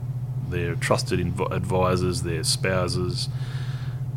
[0.50, 3.30] their trusted inv- advisors, their spouses,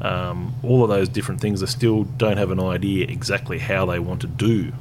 [0.02, 3.98] um, all of those different things, they still don't have an idea exactly how they
[3.98, 4.72] want to do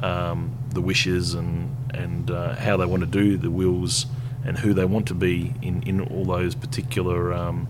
[0.00, 4.06] um, the wishes and and uh, how they want to do the wills
[4.44, 7.32] and who they want to be in in all those particular.
[7.32, 7.68] Um,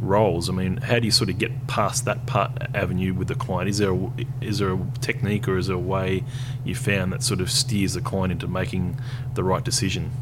[0.00, 0.48] roles.
[0.48, 3.68] I mean, how do you sort of get past that part avenue with the client?
[3.68, 6.24] Is there a, is there a technique or is there a way
[6.64, 9.00] you found that sort of steers the client into making
[9.34, 10.12] the right decision?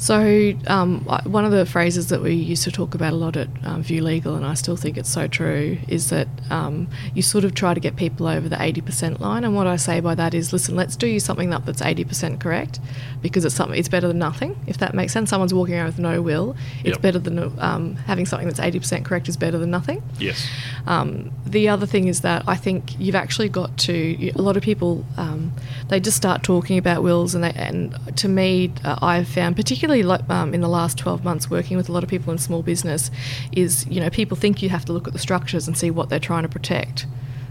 [0.00, 3.48] So, um, one of the phrases that we used to talk about a lot at
[3.64, 7.44] um, View Legal, and I still think it's so true, is that um, you sort
[7.44, 9.44] of try to get people over the 80% line.
[9.44, 12.40] And what I say by that is, listen, let's do you something up that's 80%
[12.40, 12.80] correct,
[13.20, 14.58] because it's something it's better than nothing.
[14.66, 16.56] If that makes sense, someone's walking around with no will.
[16.82, 17.02] It's Yep.
[17.02, 20.02] better than um, having something that's 80% correct is better than nothing.
[20.18, 20.48] Yes.
[20.86, 24.30] Um, the other thing is that I think you've actually got to.
[24.34, 25.52] A lot of people um,
[25.88, 29.89] they just start talking about wills, and they, and to me, uh, I've found particularly
[29.90, 32.62] like, um, in the last twelve months working with a lot of people in small
[32.62, 33.10] business,
[33.52, 36.08] is you know people think you have to look at the structures and see what
[36.08, 37.06] they're trying to protect,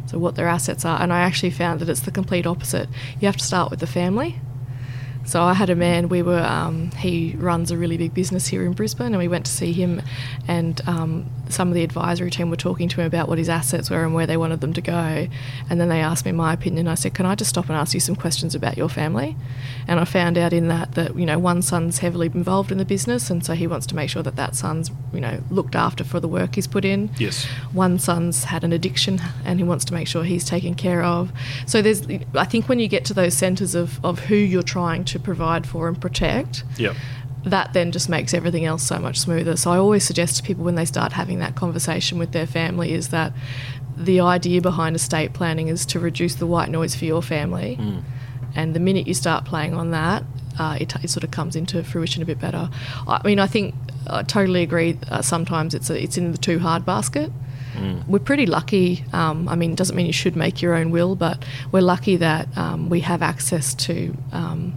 [0.08, 2.90] so what their assets are, and I actually found that it's the complete opposite.
[3.20, 4.40] You have to start with the family.
[5.26, 6.10] So I had a man.
[6.10, 6.40] We were.
[6.42, 9.74] Um, he runs a really big business here in Brisbane, and we went to see
[9.74, 10.02] him.
[10.48, 13.90] And um, some of the advisory team were talking to him about what his assets
[13.92, 15.28] were and where they wanted them to go.
[15.70, 16.88] And then they asked me my opinion.
[16.88, 19.36] I said, "Can I just stop and ask you some questions about your family?"
[19.88, 22.86] And I found out in that that you know one son's heavily involved in the
[22.86, 26.04] business, and so he wants to make sure that that son's you know looked after
[26.04, 27.46] for the work he's put in Yes.
[27.74, 31.32] one son's had an addiction and he wants to make sure he's taken care of.
[31.66, 32.04] So there's,
[32.36, 35.66] I think, when you get to those centres of, of who you're trying to provide
[35.68, 36.96] for and protect, Yep.
[37.46, 39.56] that then just makes everything else so much smoother.
[39.56, 42.92] So I always suggest to people when they start having that conversation with their family
[42.94, 43.34] is that
[43.98, 47.78] the idea behind estate planning is to reduce the white noise for your family.
[48.56, 50.24] And the minute you start playing on that,
[50.58, 52.70] uh, it, it sort of comes into fruition a bit better.
[53.08, 53.76] I mean, I think
[54.08, 54.98] I totally agree.
[55.10, 57.32] Uh, sometimes it's a, it's in the too hard basket.
[58.08, 59.06] we're pretty lucky.
[59.14, 62.18] Um, I mean, it doesn't mean you should make your own will, but we're lucky
[62.18, 64.16] that um, we have access to.
[64.34, 64.74] Um,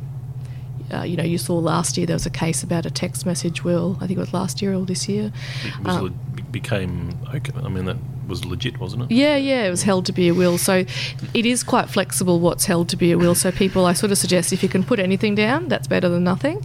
[0.93, 3.65] uh, you know, you saw last year there was a case about a text message
[3.65, 3.97] will.
[4.01, 5.33] I think it was last year or this year.
[5.65, 6.15] It was Um,
[6.51, 7.53] became okay.
[7.65, 7.97] I mean, that
[8.29, 9.11] was legit, wasn't it?
[9.11, 10.59] Yeah, yeah, it was held to be a will.
[10.59, 10.85] So
[11.35, 13.35] it is quite flexible what's held to be a will.
[13.35, 16.25] So people, I sort of suggest if you can put anything down, that's better than
[16.25, 16.65] nothing.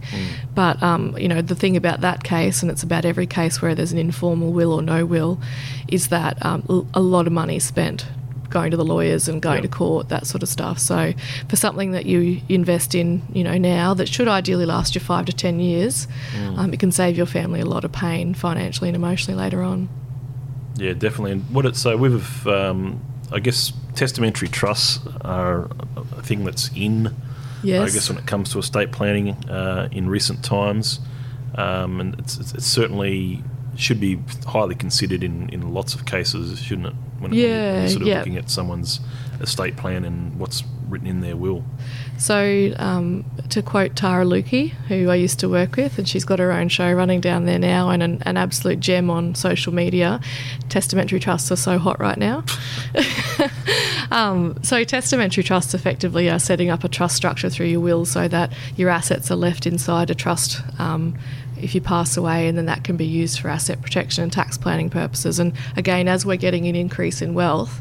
[0.54, 3.74] But, um, you know, the thing about that case, and it's about every case where
[3.74, 5.40] there's an informal will or no will,
[5.88, 6.62] is that um,
[6.94, 8.06] a lot of money is spent
[8.50, 9.70] going to the lawyers and going Yep.
[9.70, 10.78] to court, that sort of stuff.
[10.78, 11.12] So
[11.48, 15.26] for something that you invest in, you know, now that should ideally last you five
[15.26, 16.08] to ten years,
[16.56, 19.88] um, it can save your family a lot of pain financially and emotionally later on.
[20.76, 21.32] Yeah, definitely.
[21.32, 23.00] And what it's so with, um,
[23.32, 27.14] I guess, testamentary trusts are a thing that's in.
[27.64, 27.90] Yes.
[27.90, 31.00] I guess when it comes to estate planning uh, in recent times,
[31.56, 33.42] um, and it's, it's, it's certainly
[33.76, 36.94] should be highly considered in, in lots of cases, shouldn't it?
[37.18, 38.18] When, when you- when Yeah, you're sort of yeah.
[38.18, 39.00] looking at someone's
[39.40, 41.64] estate plan and what's written in their will.
[42.16, 46.38] So, um, to quote Tara Lukey, who I used to work with, and she's got
[46.40, 50.18] her own show running down there now and an, an absolute gem on social media,
[50.68, 52.42] testamentary trusts are so hot right now.
[54.10, 58.28] um, so, testamentary trusts effectively are setting up a trust structure through your will so
[58.28, 60.60] that your assets are left inside a trust.
[60.80, 61.16] Um,
[61.62, 64.58] if you pass away, and then that can be used for asset protection and tax
[64.58, 65.38] planning purposes.
[65.38, 67.80] And again, as we're getting an increase in wealth,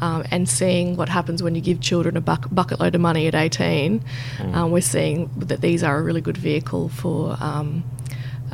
[0.00, 3.26] um, and seeing what happens when you give children a buck- bucket load of money
[3.26, 4.02] at 18,
[4.52, 7.36] um, we're seeing that these are a really good vehicle for.
[7.40, 7.84] Um,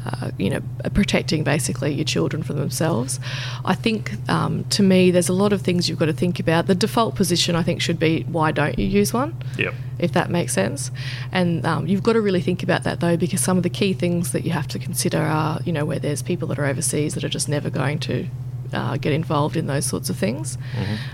[0.04, 0.60] uh, you know,
[0.92, 3.20] protecting basically your children from themselves.
[3.64, 6.66] I think um, to me, there's a lot of things you've got to think about.
[6.66, 9.34] The default position, I think, should be why don't you use one?
[9.58, 9.74] Yep.
[9.98, 10.90] if that makes sense.
[11.32, 13.92] And um, you've got to really think about that though, because some of the key
[13.92, 17.14] things that you have to consider are, you know, where there's people that are overseas
[17.14, 18.26] that are just never going to
[18.72, 20.58] uh, get involved in those sorts of things.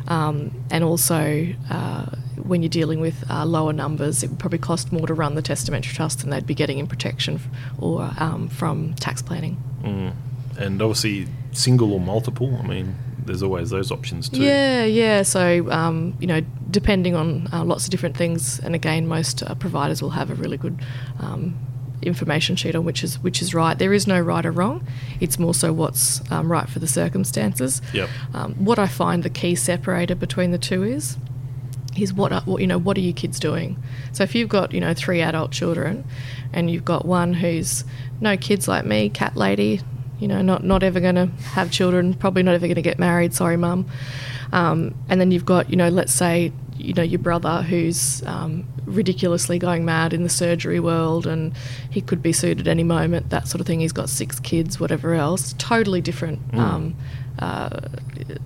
[0.09, 2.07] Um, and also, uh,
[2.41, 5.43] when you're dealing with uh, lower numbers, it would probably cost more to run the
[5.43, 7.49] testamentary trust than they'd be getting in protection f-
[7.79, 9.63] or um, from tax planning.
[9.83, 10.13] Mm.
[10.59, 12.59] And obviously, single or multiple.
[12.63, 14.43] I mean, there's always those options too.
[14.43, 15.23] Yeah, yeah.
[15.23, 19.55] So, um, you know, depending on uh, lots of different things, and again, most uh,
[19.55, 20.81] providers will have a really good
[21.21, 21.59] um,
[22.03, 23.79] information sheet on which is which is right.
[23.79, 24.87] There is no right or wrong.
[25.21, 27.83] It's more so what's um, right for the circumstances.
[27.93, 28.09] Yep.
[28.35, 31.17] Um, what I find the key separator between the two is
[32.03, 33.83] is what are, what you know what are your kids doing?
[34.13, 36.05] So if you've got you know three adult children
[36.53, 37.85] and you've got one who's
[38.21, 39.81] no kids like me cat lady
[40.19, 42.99] you know not not ever going to have children probably not ever going to get
[42.99, 43.87] married sorry mum.
[44.53, 48.67] Um, and then you've got you know let's say you know your brother who's um,
[48.87, 51.55] ridiculously going mad in the surgery world and
[51.91, 53.81] he could be sued at any moment that sort of thing.
[53.81, 55.55] He's got six kids whatever else.
[55.59, 56.97] Totally different um,
[57.41, 57.71] uh,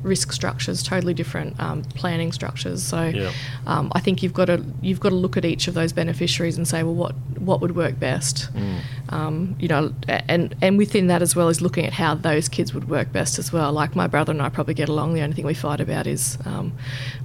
[0.03, 2.83] risk structures, totally different um, planning structures.
[2.83, 3.33] So Yeah.
[3.67, 6.57] um, I think you've got to you've got to look at each of those beneficiaries
[6.57, 8.49] and say, well, what what would work best?
[9.11, 12.73] Um, you know, and and within that as well is looking at how those kids
[12.75, 13.73] would work best as well.
[13.73, 15.15] Like my brother and I probably get along.
[15.15, 16.73] The only thing we fight about is um,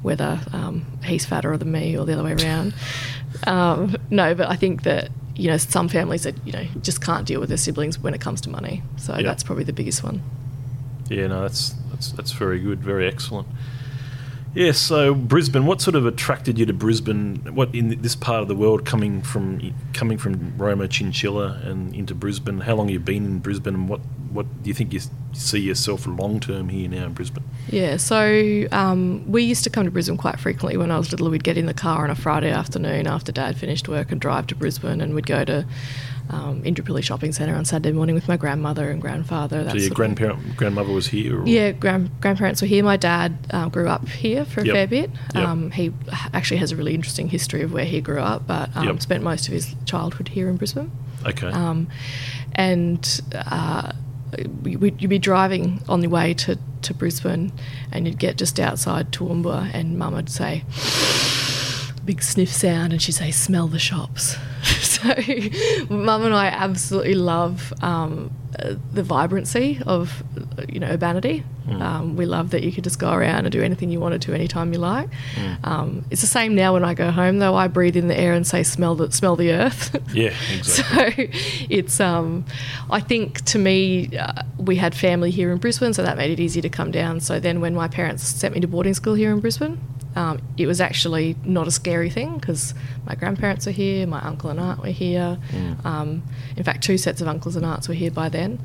[0.01, 2.73] whether um, he's fatter than me or the other way around.
[3.47, 5.10] um, no, but I think that.
[5.36, 8.19] You know, some families that you know just can't deal with their siblings when it
[8.19, 8.84] comes to money.
[8.97, 9.21] So Yeah.
[9.21, 10.21] that's probably the biggest one.
[11.10, 13.48] Yeah, no, that's that's that's very good, very excellent.
[14.56, 17.54] Yeah, so Brisbane, what sort of attracted you to Brisbane?
[17.54, 22.15] What in this part of the world, coming from coming from Roma, Chinchilla, and into
[22.15, 22.62] Brisbane?
[22.62, 25.02] How long have you been in Brisbane, and what what do you think you
[25.34, 27.43] see yourself long term here now in Brisbane?
[27.69, 31.30] Yeah, so um, we used to come to Brisbane quite frequently when I was little.
[31.30, 34.48] We'd get in the car on a Friday afternoon after Dad finished work and drive
[34.48, 35.65] to Brisbane, and we'd go to
[36.29, 39.67] um, Indooroopilly Shopping Centre on Saturday morning with my grandmother and grandfather.
[39.69, 41.41] So your grandparent, grandmother was here.
[41.41, 41.47] Or?
[41.47, 42.83] Yeah, grand, grandparents were here.
[42.83, 44.73] My dad um, grew up here for a Yep.
[44.75, 45.11] fair bit.
[45.35, 45.43] Yep.
[45.47, 45.91] Um, he
[46.33, 49.01] actually has a really interesting history of where he grew up, but um, Yep.
[49.01, 50.91] spent most of his childhood here in Brisbane.
[51.25, 51.47] Okay.
[51.47, 51.87] Um,
[52.53, 53.91] and uh,
[54.63, 57.51] you'd be driving on the way to, to Brisbane
[57.91, 60.63] and you'd get just outside Toowoomba and mum would say,
[62.05, 64.35] big sniff sound, and she'd say, smell the shops.
[65.01, 68.31] so mum and I absolutely love um,
[68.93, 70.23] the vibrancy of,
[70.67, 71.43] you know, urbanity.
[71.69, 74.33] Um, we love that you could just go around and do anything you wanted to
[74.33, 75.07] anytime you like.
[75.63, 77.53] Um, it's the same now when I go home, though.
[77.55, 79.95] I breathe in the air and say, smell the, smell the earth.
[80.13, 81.31] yeah, exactly.
[81.31, 82.43] So it's, um,
[82.89, 86.39] I think to me, uh, we had family here in Brisbane, so that made it
[86.39, 87.19] easy to come down.
[87.19, 89.79] So then when my parents sent me to boarding school here in Brisbane,
[90.15, 92.74] um, it was actually not a scary thing because
[93.06, 95.38] my grandparents were here, my uncle and aunt were here.
[95.86, 96.24] Um,
[96.58, 98.60] in fact, two sets of uncles and aunts were here by then.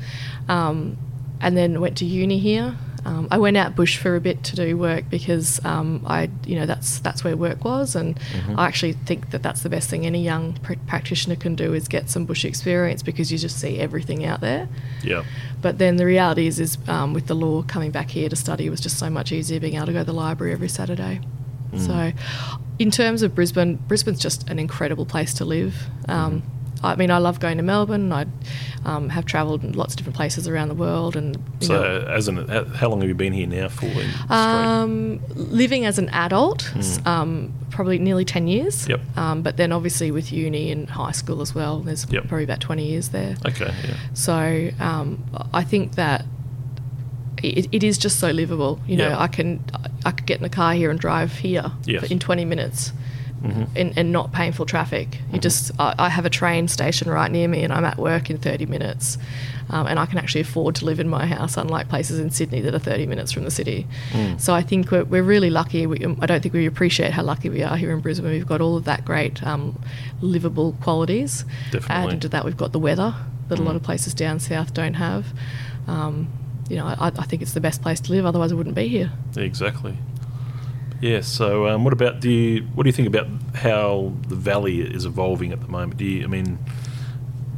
[0.48, 0.96] Um,
[1.40, 2.76] and then went to uni here.
[3.04, 6.56] Um, I went out bush for a bit to do work because um, I, you
[6.56, 8.18] know, that's that's where work was, and
[8.56, 11.88] I actually think that that's the best thing any young pr- practitioner can do is
[11.88, 14.68] get some bush experience because you just see everything out there.
[15.02, 15.24] Yeah.
[15.60, 18.66] But then the reality is, is um, with the law coming back here to study
[18.66, 21.20] it was just so much easier being able to go to the library every Saturday.
[21.76, 22.12] So,
[22.78, 25.88] in terms of Brisbane, Brisbane's just an incredible place to live.
[26.08, 26.42] Um,
[26.84, 28.12] I mean, I love going to Melbourne.
[28.12, 28.26] I
[28.84, 32.06] um, have travelled in lots of different places around the world, and you So, know,
[32.08, 33.86] as an, how long have you been here now for?
[34.30, 38.86] Um, living as an adult, s- um, probably nearly 10 years.
[38.88, 39.00] Yep.
[39.16, 42.28] Um, but then obviously with uni and high school as well, there's Yep.
[42.28, 43.36] probably about 20 years there.
[43.46, 43.72] okay.
[43.86, 43.94] Yeah.
[44.14, 46.26] So um, I think that
[47.42, 48.80] it, it is just so livable.
[48.86, 49.18] You know, Yeah.
[49.20, 49.62] I can
[50.06, 52.10] I could get in a car here and drive here Yes.
[52.10, 52.92] in 20 minutes.
[53.44, 53.64] Mm-hmm.
[53.76, 55.18] And, and not painful traffic.
[55.30, 58.30] You just, I, I have a train station right near me, and I'm at work
[58.30, 59.18] in 30 minutes,
[59.68, 62.62] um, and I can actually afford to live in my house, unlike places in Sydney
[62.62, 63.86] that are 30 minutes from the city.
[64.12, 64.40] Mm.
[64.40, 65.86] So I think we're, we're really lucky.
[65.86, 68.30] We, I don't think we appreciate how lucky we are here in Brisbane.
[68.30, 69.78] We've got all of that great um,
[70.22, 71.44] livable qualities.
[71.70, 71.94] Definitely.
[71.94, 73.14] Added to that, we've got the weather
[73.48, 75.26] that a lot of places down south don't have.
[75.86, 76.28] Um,
[76.68, 78.24] you know, I, I think it's the best place to live.
[78.24, 79.12] Otherwise, I wouldn't be here.
[79.36, 79.98] Exactly.
[81.04, 81.20] Yeah.
[81.20, 82.62] So, um, what about do you?
[82.74, 85.98] What do you think about how the valley is evolving at the moment?
[85.98, 86.24] Do you?
[86.24, 86.58] I mean,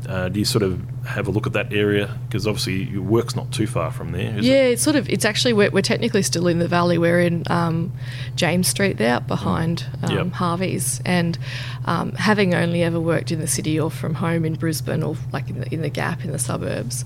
[0.09, 2.19] uh, do you sort of have a look at that area?
[2.27, 4.73] Because obviously your work's not too far from there, is yeah, it?
[4.73, 5.09] it's sort of.
[5.09, 6.99] It's actually we're, we're technically still in the valley.
[6.99, 7.93] We're in um,
[8.35, 10.33] James Street there, behind um, Yep.
[10.33, 11.39] Harvey's, and
[11.85, 15.49] um, having only ever worked in the city or from home in Brisbane or like
[15.51, 17.05] in the, in the Gap in the suburbs,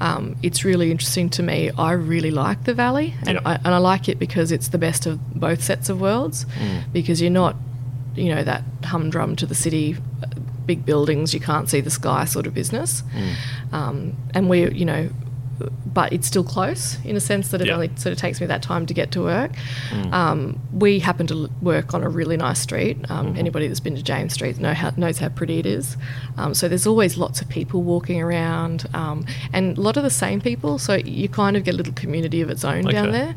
[0.00, 1.70] um, it's really interesting to me.
[1.78, 3.42] I really like the valley, and Yep.
[3.46, 6.44] I, and I like it because it's the best of both sets of worlds.
[6.58, 6.92] Mm.
[6.92, 7.56] Because you're not,
[8.14, 9.96] you know, that humdrum to the city.
[10.68, 13.02] Big buildings, you can't see the sky sort of business.
[13.16, 13.32] Mm.
[13.78, 15.08] Um, and we, you know,
[15.98, 17.74] but it's still close in a sense that it Yeah.
[17.74, 19.50] only sort of takes me that time to get to work.
[19.90, 20.12] Mm.
[20.12, 22.96] Um, we happen to work on a really nice street.
[23.10, 23.38] Um, Mm-hmm.
[23.38, 25.96] Anybody that's been to James Street know how, knows how pretty it is.
[26.36, 30.10] Um, so there's always lots of people walking around, um, and a lot of the
[30.24, 30.78] same people.
[30.78, 33.34] So you kind of get a little community of its own down there.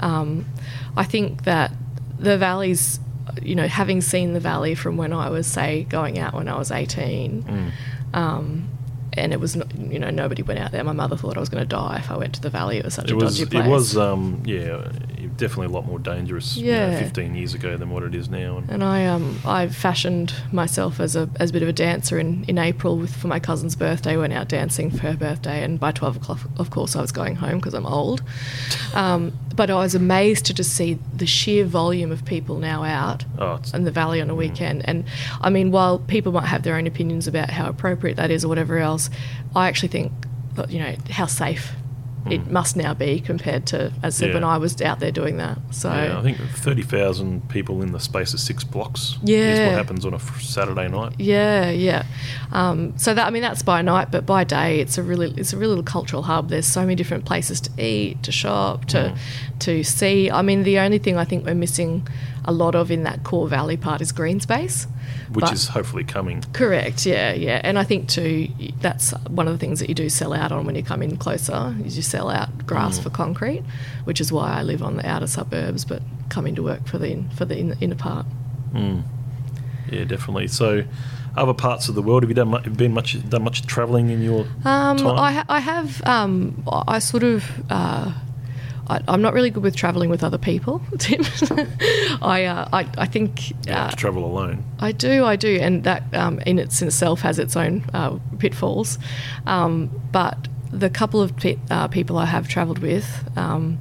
[0.00, 0.46] Um,
[0.96, 1.70] I think that
[2.18, 2.98] the valleys,
[3.42, 6.56] you know, having seen the valley from when I was, say, going out when I
[6.58, 7.70] was 18, Mm.
[8.16, 8.68] um,
[9.14, 10.84] and it was, you know, nobody went out there.
[10.84, 12.78] My mother thought I was going to die if I went to the valley.
[12.78, 13.38] It was such It a was.
[13.38, 13.66] dodgy place.
[13.66, 13.96] It was.
[13.96, 14.90] Um, yeah.
[15.40, 16.56] Definitely a lot more dangerous.
[16.56, 18.58] you know, 15 years ago than what it is now.
[18.58, 22.18] And, And I um I fashioned myself as a as a bit of a dancer
[22.18, 24.16] in, in April with for my cousin's birthday.
[24.16, 27.36] Went out dancing for her birthday, and by twelve o'clock, of course, I was going
[27.36, 28.22] home because I'm old.
[28.92, 33.24] Um, but I was amazed to just see the sheer volume of people now out
[33.38, 34.82] oh, in the valley on a weekend.
[34.88, 35.04] And
[35.40, 38.48] I mean, while people might have their own opinions about how appropriate that is or
[38.48, 39.10] whatever else,
[39.54, 40.12] I actually think
[40.68, 41.72] you know how safe.
[42.28, 44.34] It must now be compared to, as I said, Yeah.
[44.34, 45.58] when I was out there doing that.
[45.70, 49.38] So yeah, I think 30,000 people in the space of six blocks yeah.
[49.38, 51.14] is what happens on a Saturday night.
[51.18, 52.04] Yeah, yeah.
[52.52, 55.52] Um, so that I mean that's by night, but by day it's a really it's
[55.52, 56.48] a really little cultural hub.
[56.48, 59.58] There's so many different places to eat, to shop, to Mm.
[59.60, 60.30] to see.
[60.30, 62.06] I mean the only thing I think we're missing
[62.44, 64.86] a lot of in that core valley part is green space.
[65.32, 66.42] Which But- is hopefully coming.
[66.52, 67.60] Correct, yeah, yeah.
[67.62, 68.48] And I think too
[68.80, 71.16] that's one of the things that you do sell out on when you come in
[71.16, 73.02] closer is you sell out grass Mm.
[73.04, 73.62] for concrete,
[74.04, 77.18] which is why I live on the outer suburbs but come into work for the
[77.34, 78.26] for the inner part.
[78.74, 79.02] Mm.
[79.90, 80.48] Yeah, definitely.
[80.48, 80.84] So,
[81.36, 84.22] other parts of the world, have you done mu- been much done much travelling in
[84.22, 85.18] your Um, time?
[85.18, 86.02] I, ha- I have.
[86.06, 87.44] Um, I sort of.
[87.70, 88.12] Uh,
[88.90, 91.22] I, I'm not really good with travelling with other people, Tim.
[92.22, 94.64] I, uh, I, I think You have uh, to travel alone.
[94.80, 98.18] I do, I do, and that um, in its in itself has its own uh,
[98.38, 98.98] pitfalls.
[99.46, 103.78] Um, but the couple of pe- uh, people I have travelled with, um,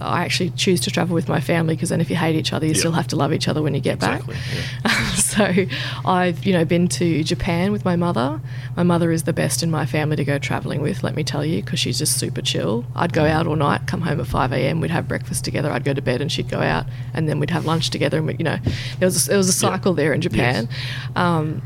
[0.00, 2.66] I actually choose to travel with my family because then if you hate each other,
[2.66, 2.78] you Yeah.
[2.78, 4.34] still have to love each other when you get Exactly.
[4.34, 4.42] back.
[4.84, 5.10] Yeah.
[5.14, 5.66] so
[6.08, 8.40] I've you know been to Japan with my mother.
[8.76, 11.44] My mother is the best in my family to go traveling with, let me tell
[11.44, 12.84] you, because she's just super chill.
[12.96, 14.80] I'd go out all night, come home at five a.m.
[14.80, 15.70] We'd have breakfast together.
[15.70, 18.18] I'd go to bed and she'd go out, and then we'd have lunch together.
[18.18, 18.58] And we, you know,
[18.98, 20.68] there was a, there was a cycle there in Japan.
[21.16, 21.62] Um,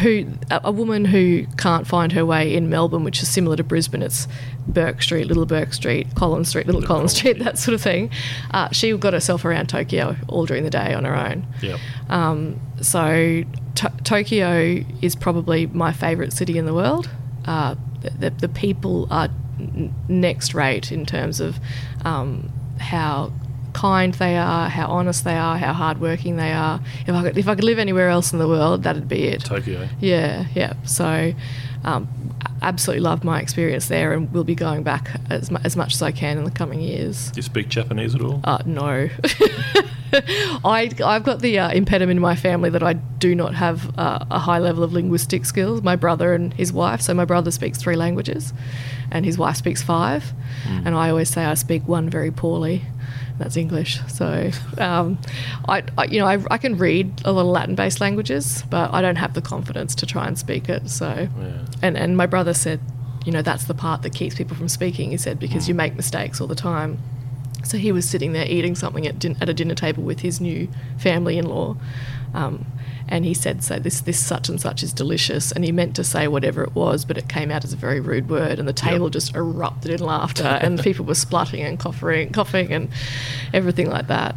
[0.00, 4.02] who a woman who can't find her way in Melbourne, which is similar to Brisbane.
[4.02, 4.26] It's
[4.66, 8.10] Bourke Street, Little Bourke Street, Collins Street, Little Little Collins Street, that sort of thing.
[8.50, 11.46] Uh, she got herself around Tokyo all during the day on her own.
[11.62, 11.80] Yep.
[12.08, 13.42] Um, so
[13.76, 17.08] to- Tokyo is probably my favourite city in the world.
[17.44, 17.76] Uh,
[18.18, 19.28] the, the people are
[20.08, 21.58] next rate in terms of
[22.04, 23.32] um, how
[23.76, 26.80] kind they are, how honest they are, how hardworking they are.
[27.06, 29.44] If I could, if I could live anywhere else in the world, that'd be it.
[29.44, 29.86] Tokyo.
[30.00, 30.72] Yeah, yeah.
[30.84, 31.34] So,
[31.84, 32.08] um,
[32.62, 36.00] absolutely loved my experience there, and will be going back as, mu- as much as
[36.00, 37.30] I can in the coming years.
[37.32, 38.40] Do you speak Japanese at all?
[38.44, 39.08] Uh, no.
[40.64, 44.24] I, I've got the uh, impediment in my family that I do not have uh,
[44.30, 45.82] a high level of linguistic skills.
[45.82, 48.54] My brother and his wife, so my brother speaks three languages
[49.10, 50.32] and his wife speaks five.
[50.64, 52.82] And I always say I speak one very poorly.
[53.38, 54.00] That's English.
[54.08, 55.18] So, um,
[55.68, 59.02] I, I, you know, I, I can read a lot of Latin-based languages, but I
[59.02, 60.88] don't have the confidence to try and speak it.
[60.88, 61.66] So, Yeah.
[61.82, 62.80] and and my brother said,
[63.26, 65.10] you know, that's the part that keeps people from speaking.
[65.10, 66.98] He said because you make mistakes all the time.
[67.64, 70.40] So he was sitting there eating something at, din- at a dinner table with his
[70.40, 70.68] new
[70.98, 71.76] family-in-law,
[72.32, 72.64] um,
[73.08, 76.04] and he said, "So this this such and such is delicious," and he meant to
[76.04, 78.72] say whatever it was, but it came out as a very rude word, and the
[78.72, 82.88] table just erupted in laughter, and people were spluttering and coughing, coughing, and
[83.52, 84.34] everything like that.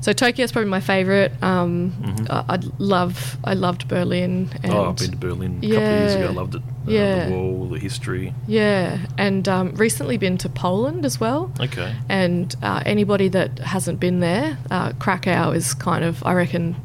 [0.00, 1.30] So Tokyo is probably my favourite.
[1.42, 1.92] Um,
[2.30, 4.50] I, I love I loved Berlin.
[4.62, 4.72] And Mm-hmm.
[4.72, 6.26] oh, I've been to Berlin a couple of years ago.
[6.28, 6.62] I loved it.
[6.62, 7.28] Uh, Yeah.
[7.28, 8.34] The wall, the history.
[8.46, 11.50] Yeah, and um, recently been to Poland as well.
[11.60, 11.94] Okay.
[12.08, 16.76] And uh, anybody that hasn't been there, uh, Krakow is kind of, I reckon,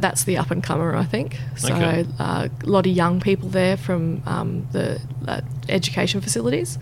[0.00, 1.38] that's the up and comer, I think.
[1.56, 2.06] So Okay.
[2.18, 6.78] uh, a lot of young people there from um, the uh, education facilities,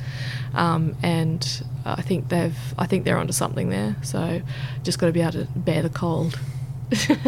[0.54, 3.96] um, and I think they've, I think they're onto something there.
[4.02, 4.40] So
[4.82, 6.38] just got to be able to bear the cold.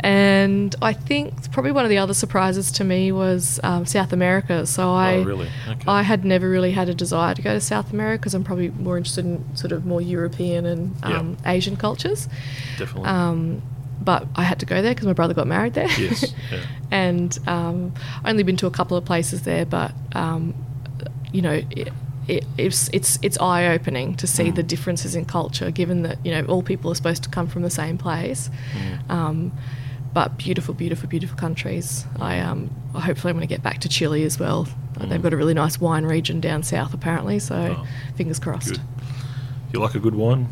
[0.00, 4.66] And I think probably one of the other surprises to me was um, South America.
[4.66, 5.48] So I, oh, really?
[5.66, 5.84] Okay.
[5.88, 8.68] I had never really had a desire to go to South America because I'm probably
[8.68, 11.20] more interested in sort of more European and Yeah.
[11.20, 12.28] um, Asian cultures.
[12.76, 13.08] Definitely.
[13.08, 13.62] Um,
[14.00, 15.88] but I had to go there because my brother got married there.
[15.98, 16.32] yes.
[16.52, 16.60] Yeah.
[16.90, 17.92] and um,
[18.24, 20.54] I only been to a couple of places there, but um,
[21.32, 21.88] you know, it,
[22.28, 24.54] it, it's it's it's eye opening to see Mm.
[24.56, 27.62] the differences in culture, given that you know all people are supposed to come from
[27.62, 28.50] the same place.
[28.76, 29.10] Mm.
[29.10, 29.52] Um,
[30.12, 32.04] but beautiful, beautiful, beautiful countries.
[32.20, 34.68] I um, hopefully I'm going to get back to Chile as well.
[35.00, 37.38] Uh, They've got a really nice wine region down south, apparently.
[37.40, 37.76] So Mm.
[37.78, 37.86] Oh,
[38.16, 38.68] fingers crossed.
[38.74, 38.80] Good.
[39.72, 40.46] You like a good wine?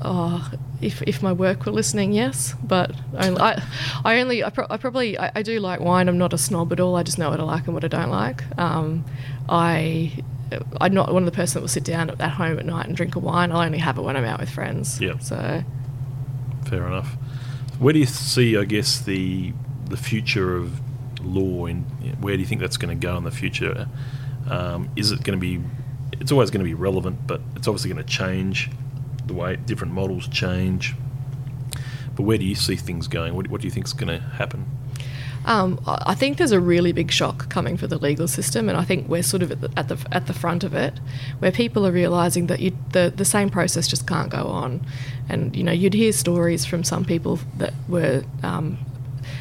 [0.00, 2.54] Oh, if, if my work were listening, yes.
[2.62, 3.62] But only, I,
[4.04, 6.08] I only, I, pro- I probably, I, I do like wine.
[6.08, 6.96] I'm not a snob at all.
[6.96, 8.44] I just know what I like and what I don't like.
[8.58, 9.04] Um,
[9.48, 10.22] I,
[10.80, 12.96] I'm not one of the person that will sit down at home at night and
[12.96, 13.50] drink a wine.
[13.50, 15.00] I'll only have it when I'm out with friends.
[15.00, 15.22] Yep.
[15.22, 15.62] So,
[16.68, 17.16] Fair enough.
[17.78, 19.52] Where do you see, I guess, the
[19.86, 20.80] the future of
[21.24, 21.66] law?
[21.66, 21.82] In
[22.20, 23.88] where do you think that's going to go in the future?
[24.50, 25.62] Um, is it going to be?
[26.20, 28.70] It's always going to be relevant, but it's obviously going to change.
[29.28, 30.94] The way different models change.
[32.16, 33.34] But where do you see things going?
[33.34, 34.66] What, what do you think is going to happen?
[35.44, 38.84] Um, I think there's a really big shock coming for the legal system, and I
[38.84, 40.98] think we're sort of at the at the, at the front of it,
[41.38, 44.84] where people are realizing that you, the the same process just can't go on,
[45.28, 48.24] and you know you'd hear stories from some people that were.
[48.42, 48.78] Um,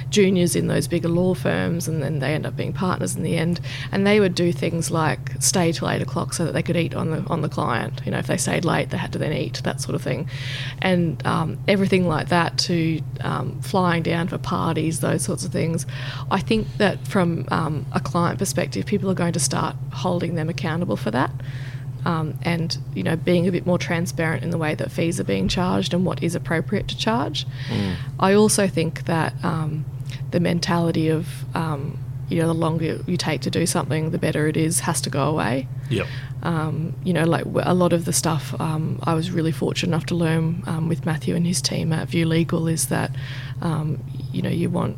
[0.09, 3.37] juniors in those bigger law firms and then they end up being partners in the
[3.37, 3.59] end.
[3.91, 6.93] And they would do things like stay till eight o'clock so that they could eat
[6.95, 8.01] on the on the client.
[8.05, 10.29] You know if they stayed late they had to then eat that sort of thing.
[10.81, 15.85] And um, everything like that to um, flying down for parties those sorts of things.
[16.31, 20.49] I think that from um, a client perspective people are going to start holding them
[20.49, 21.31] accountable for that
[22.07, 25.25] um, and you know being a bit more transparent in the way that fees are
[25.25, 27.45] being charged and what is appropriate to charge.
[28.19, 29.85] I also think that um,
[30.31, 31.99] the mentality of um,
[32.29, 35.09] you know the longer you take to do something, the better it is has to
[35.09, 35.67] go away.
[35.89, 36.07] Yep.
[36.43, 40.05] Um, you know, like a lot of the stuff um, I was really fortunate enough
[40.07, 43.11] to learn um, with Matthew and his team at View Legal is that
[43.61, 44.01] um,
[44.31, 44.97] you know you want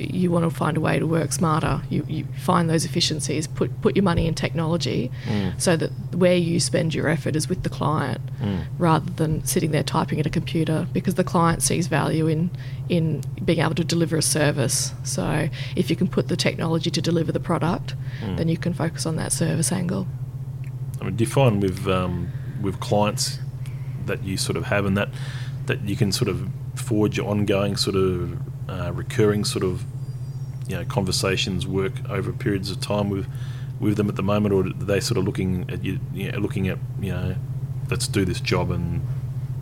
[0.00, 1.82] you want to find a way to work smarter.
[1.90, 3.46] You, you find those efficiencies.
[3.46, 5.60] Put put your money in technology, mm.
[5.60, 8.64] so that where you spend your effort is with the client, mm.
[8.78, 10.86] rather than sitting there typing at a computer.
[10.92, 12.50] Because the client sees value in
[12.88, 14.92] in being able to deliver a service.
[15.04, 18.36] So if you can put the technology to deliver the product, mm.
[18.36, 20.06] then you can focus on that service angle.
[21.00, 22.30] I mean, do you find with um,
[22.60, 23.38] with clients
[24.06, 25.08] that you sort of have, and that
[25.66, 28.38] that you can sort of forge ongoing sort of
[28.70, 29.84] uh, recurring sort of
[30.68, 33.26] you know conversations, work over periods of time with
[33.80, 36.38] with them at the moment, or are they sort of looking at you, you know,
[36.38, 37.34] looking at you know,
[37.90, 39.00] let's do this job and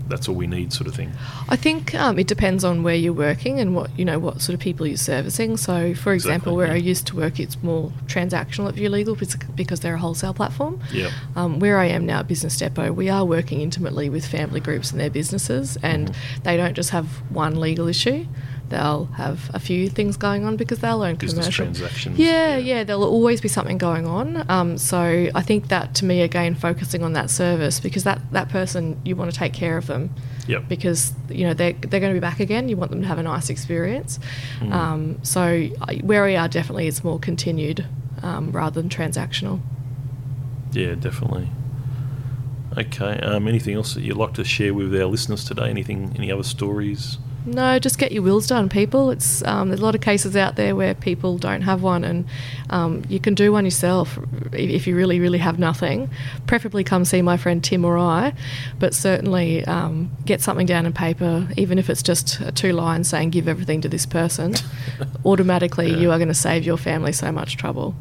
[0.08, 1.12] that's all we need, sort of thing.
[1.50, 4.54] I think um, it depends on where you're working and what you know what sort
[4.54, 5.56] of people you're servicing.
[5.58, 6.72] So, for example, Exactly, where yeah.
[6.72, 10.32] I used to work, it's more transactional at View Legal because- because they're a wholesale
[10.34, 10.80] platform.
[10.92, 11.10] Yeah.
[11.36, 14.90] Um, where I am now at Business Depot, we are working intimately with family groups
[14.92, 16.10] and their businesses, and
[16.42, 18.26] they don't just have one legal issue.
[18.70, 22.18] They'll have a few things going on because they'll own Business commercial transactions.
[22.18, 24.48] Yeah, yeah, there'll always be something going on.
[24.50, 28.48] Um, so I think that to me again, focusing on that service because that that
[28.48, 30.14] person you want to take care of them
[30.46, 30.68] Yep.
[30.68, 32.68] because you know they're they're going to be back again.
[32.68, 34.18] You want them to have a nice experience.
[34.60, 34.72] Mm.
[34.72, 35.66] Um, so
[36.02, 37.86] where we are definitely is more continued
[38.22, 39.60] um, rather than transactional.
[40.72, 41.50] Yeah, definitely.
[42.76, 43.18] Okay.
[43.20, 45.68] Um, anything else that you'd like to share with our listeners today?
[45.68, 46.12] Anything?
[46.16, 47.18] Any other stories?
[47.54, 49.10] No, just get your wills done, people.
[49.10, 52.26] It's um, there's a lot of cases out there where people don't have one, and
[52.70, 54.18] um, you can do one yourself
[54.52, 56.10] if you really, really have nothing.
[56.46, 58.34] Preferably come see my friend Tim or I,
[58.78, 63.30] but certainly um, get something down in paper, even if it's just two lines saying
[63.30, 64.54] "give everything to this person."
[65.24, 65.96] automatically, Yeah.
[65.98, 67.94] you are going to save your family so much trouble.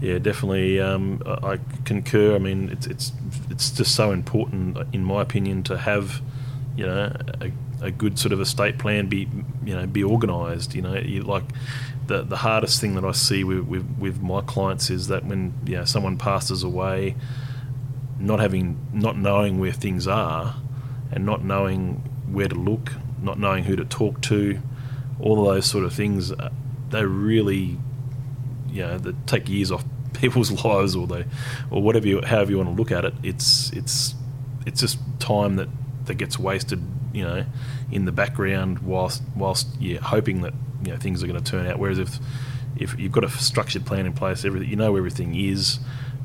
[0.00, 0.80] Yeah, definitely.
[0.80, 2.34] Um, I I concur.
[2.34, 3.12] I mean, it's it's
[3.50, 6.22] it's just so important, in my opinion, to have
[6.76, 9.28] you know a, a good sort of estate plan be
[9.64, 10.74] you know be organised.
[10.74, 11.44] You know, you like
[12.06, 15.54] the the hardest thing that I see with, with with my clients is that when
[15.66, 17.16] you know someone passes away,
[18.18, 20.56] not having not knowing where things are,
[21.12, 24.60] and not knowing where to look, not knowing who to talk to,
[25.18, 26.50] all of those sort of things, uh,
[26.90, 27.78] they really
[28.68, 31.24] you know that take years off people's lives or they
[31.70, 34.14] or whatever you however you want to look at it it's it's
[34.66, 35.68] it's just time that
[36.06, 36.82] that gets wasted
[37.12, 37.44] you know
[37.90, 41.66] in the background whilst whilst yeah hoping that you know things are going to turn
[41.66, 42.18] out whereas if
[42.76, 45.78] if you've got a structured plan in place everything you know everything is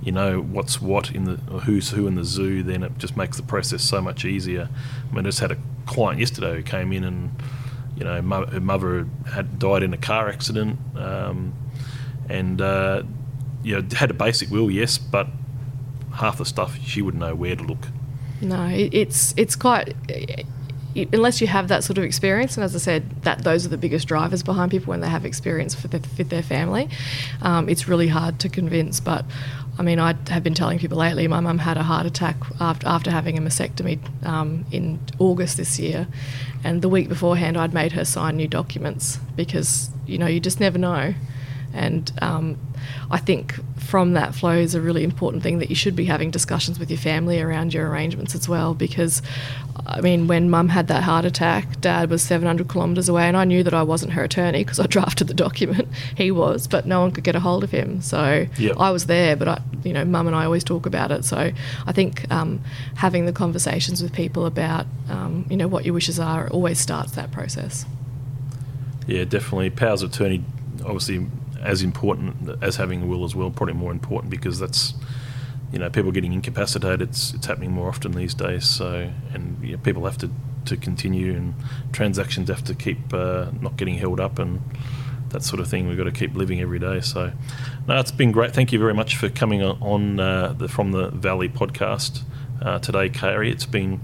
[0.04, 3.38] you know what's what in the who's who in the zoo then it just makes
[3.38, 4.70] the process so much easier
[5.10, 7.32] I mean I just had a client yesterday who came in and
[7.98, 11.54] you know her mother had died in a car accident um,
[12.30, 13.04] and uh,
[13.64, 15.28] you know had a basic will, yes, but
[16.14, 17.88] half the stuff she wouldn't know where to look.
[18.46, 19.96] No, it, it's it's quite.
[21.12, 23.78] Unless you have that sort of experience, and as I said, that those are the
[23.78, 26.88] biggest drivers behind people when they have experience with their, their family.
[27.42, 29.26] Um, it's really hard to convince, but
[29.78, 31.28] I mean, I have been telling people lately.
[31.28, 35.80] My mum had a heart attack after after having a mastectomy um, in August this
[35.80, 36.08] year,
[36.64, 40.60] and the week beforehand, I'd made her sign new documents because you know you just
[40.60, 41.14] never know.
[41.76, 42.58] And um,
[43.12, 46.80] I think from that flows a really important thing that you should be having discussions
[46.80, 48.74] with your family around your arrangements as well.
[48.74, 49.22] Because,
[49.86, 53.44] I mean, when mum had that heart attack, dad was 700 kilometres away, and I
[53.44, 55.88] knew that I wasn't her attorney because I drafted the document.
[56.16, 58.02] He was, but no one could get a hold of him.
[58.02, 58.78] So Yep.
[58.80, 61.26] I was there, but I, you know, mum and I always talk about it.
[61.26, 61.52] So
[61.86, 62.62] I think um,
[62.96, 67.12] having the conversations with people about, um, you know, what your wishes are always starts
[67.14, 67.86] that process.
[69.08, 69.70] Yeah, definitely.
[69.70, 70.44] Powers of attorney,
[70.84, 71.28] obviously,
[71.66, 73.50] as important as having a will as well.
[73.52, 74.94] Probably more important because that's
[75.72, 77.02] you know people getting incapacitated.
[77.10, 78.66] It's it's happening more often these days.
[78.66, 80.30] So and you know, people have to
[80.66, 81.54] to continue and
[81.94, 84.62] transactions have to keep uh, not getting held up and
[85.30, 85.88] that sort of thing.
[85.88, 87.02] We've got to keep living every day.
[87.02, 87.32] So,
[87.88, 88.54] no, it's been great.
[88.54, 92.22] Thank you very much for coming on- uh, the From the Valley podcast
[92.62, 93.52] uh, today, Carrie.
[93.52, 94.02] It's been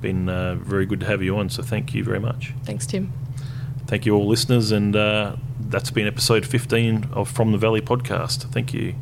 [0.00, 1.48] been uh, very good to have you on.
[1.48, 2.52] So, thank you very much.
[2.64, 3.12] Thanks, Tim.
[3.94, 8.50] Thank you, all listeners, and uh, that's been episode 15 of From the Valley podcast.
[8.50, 8.96] Thank you.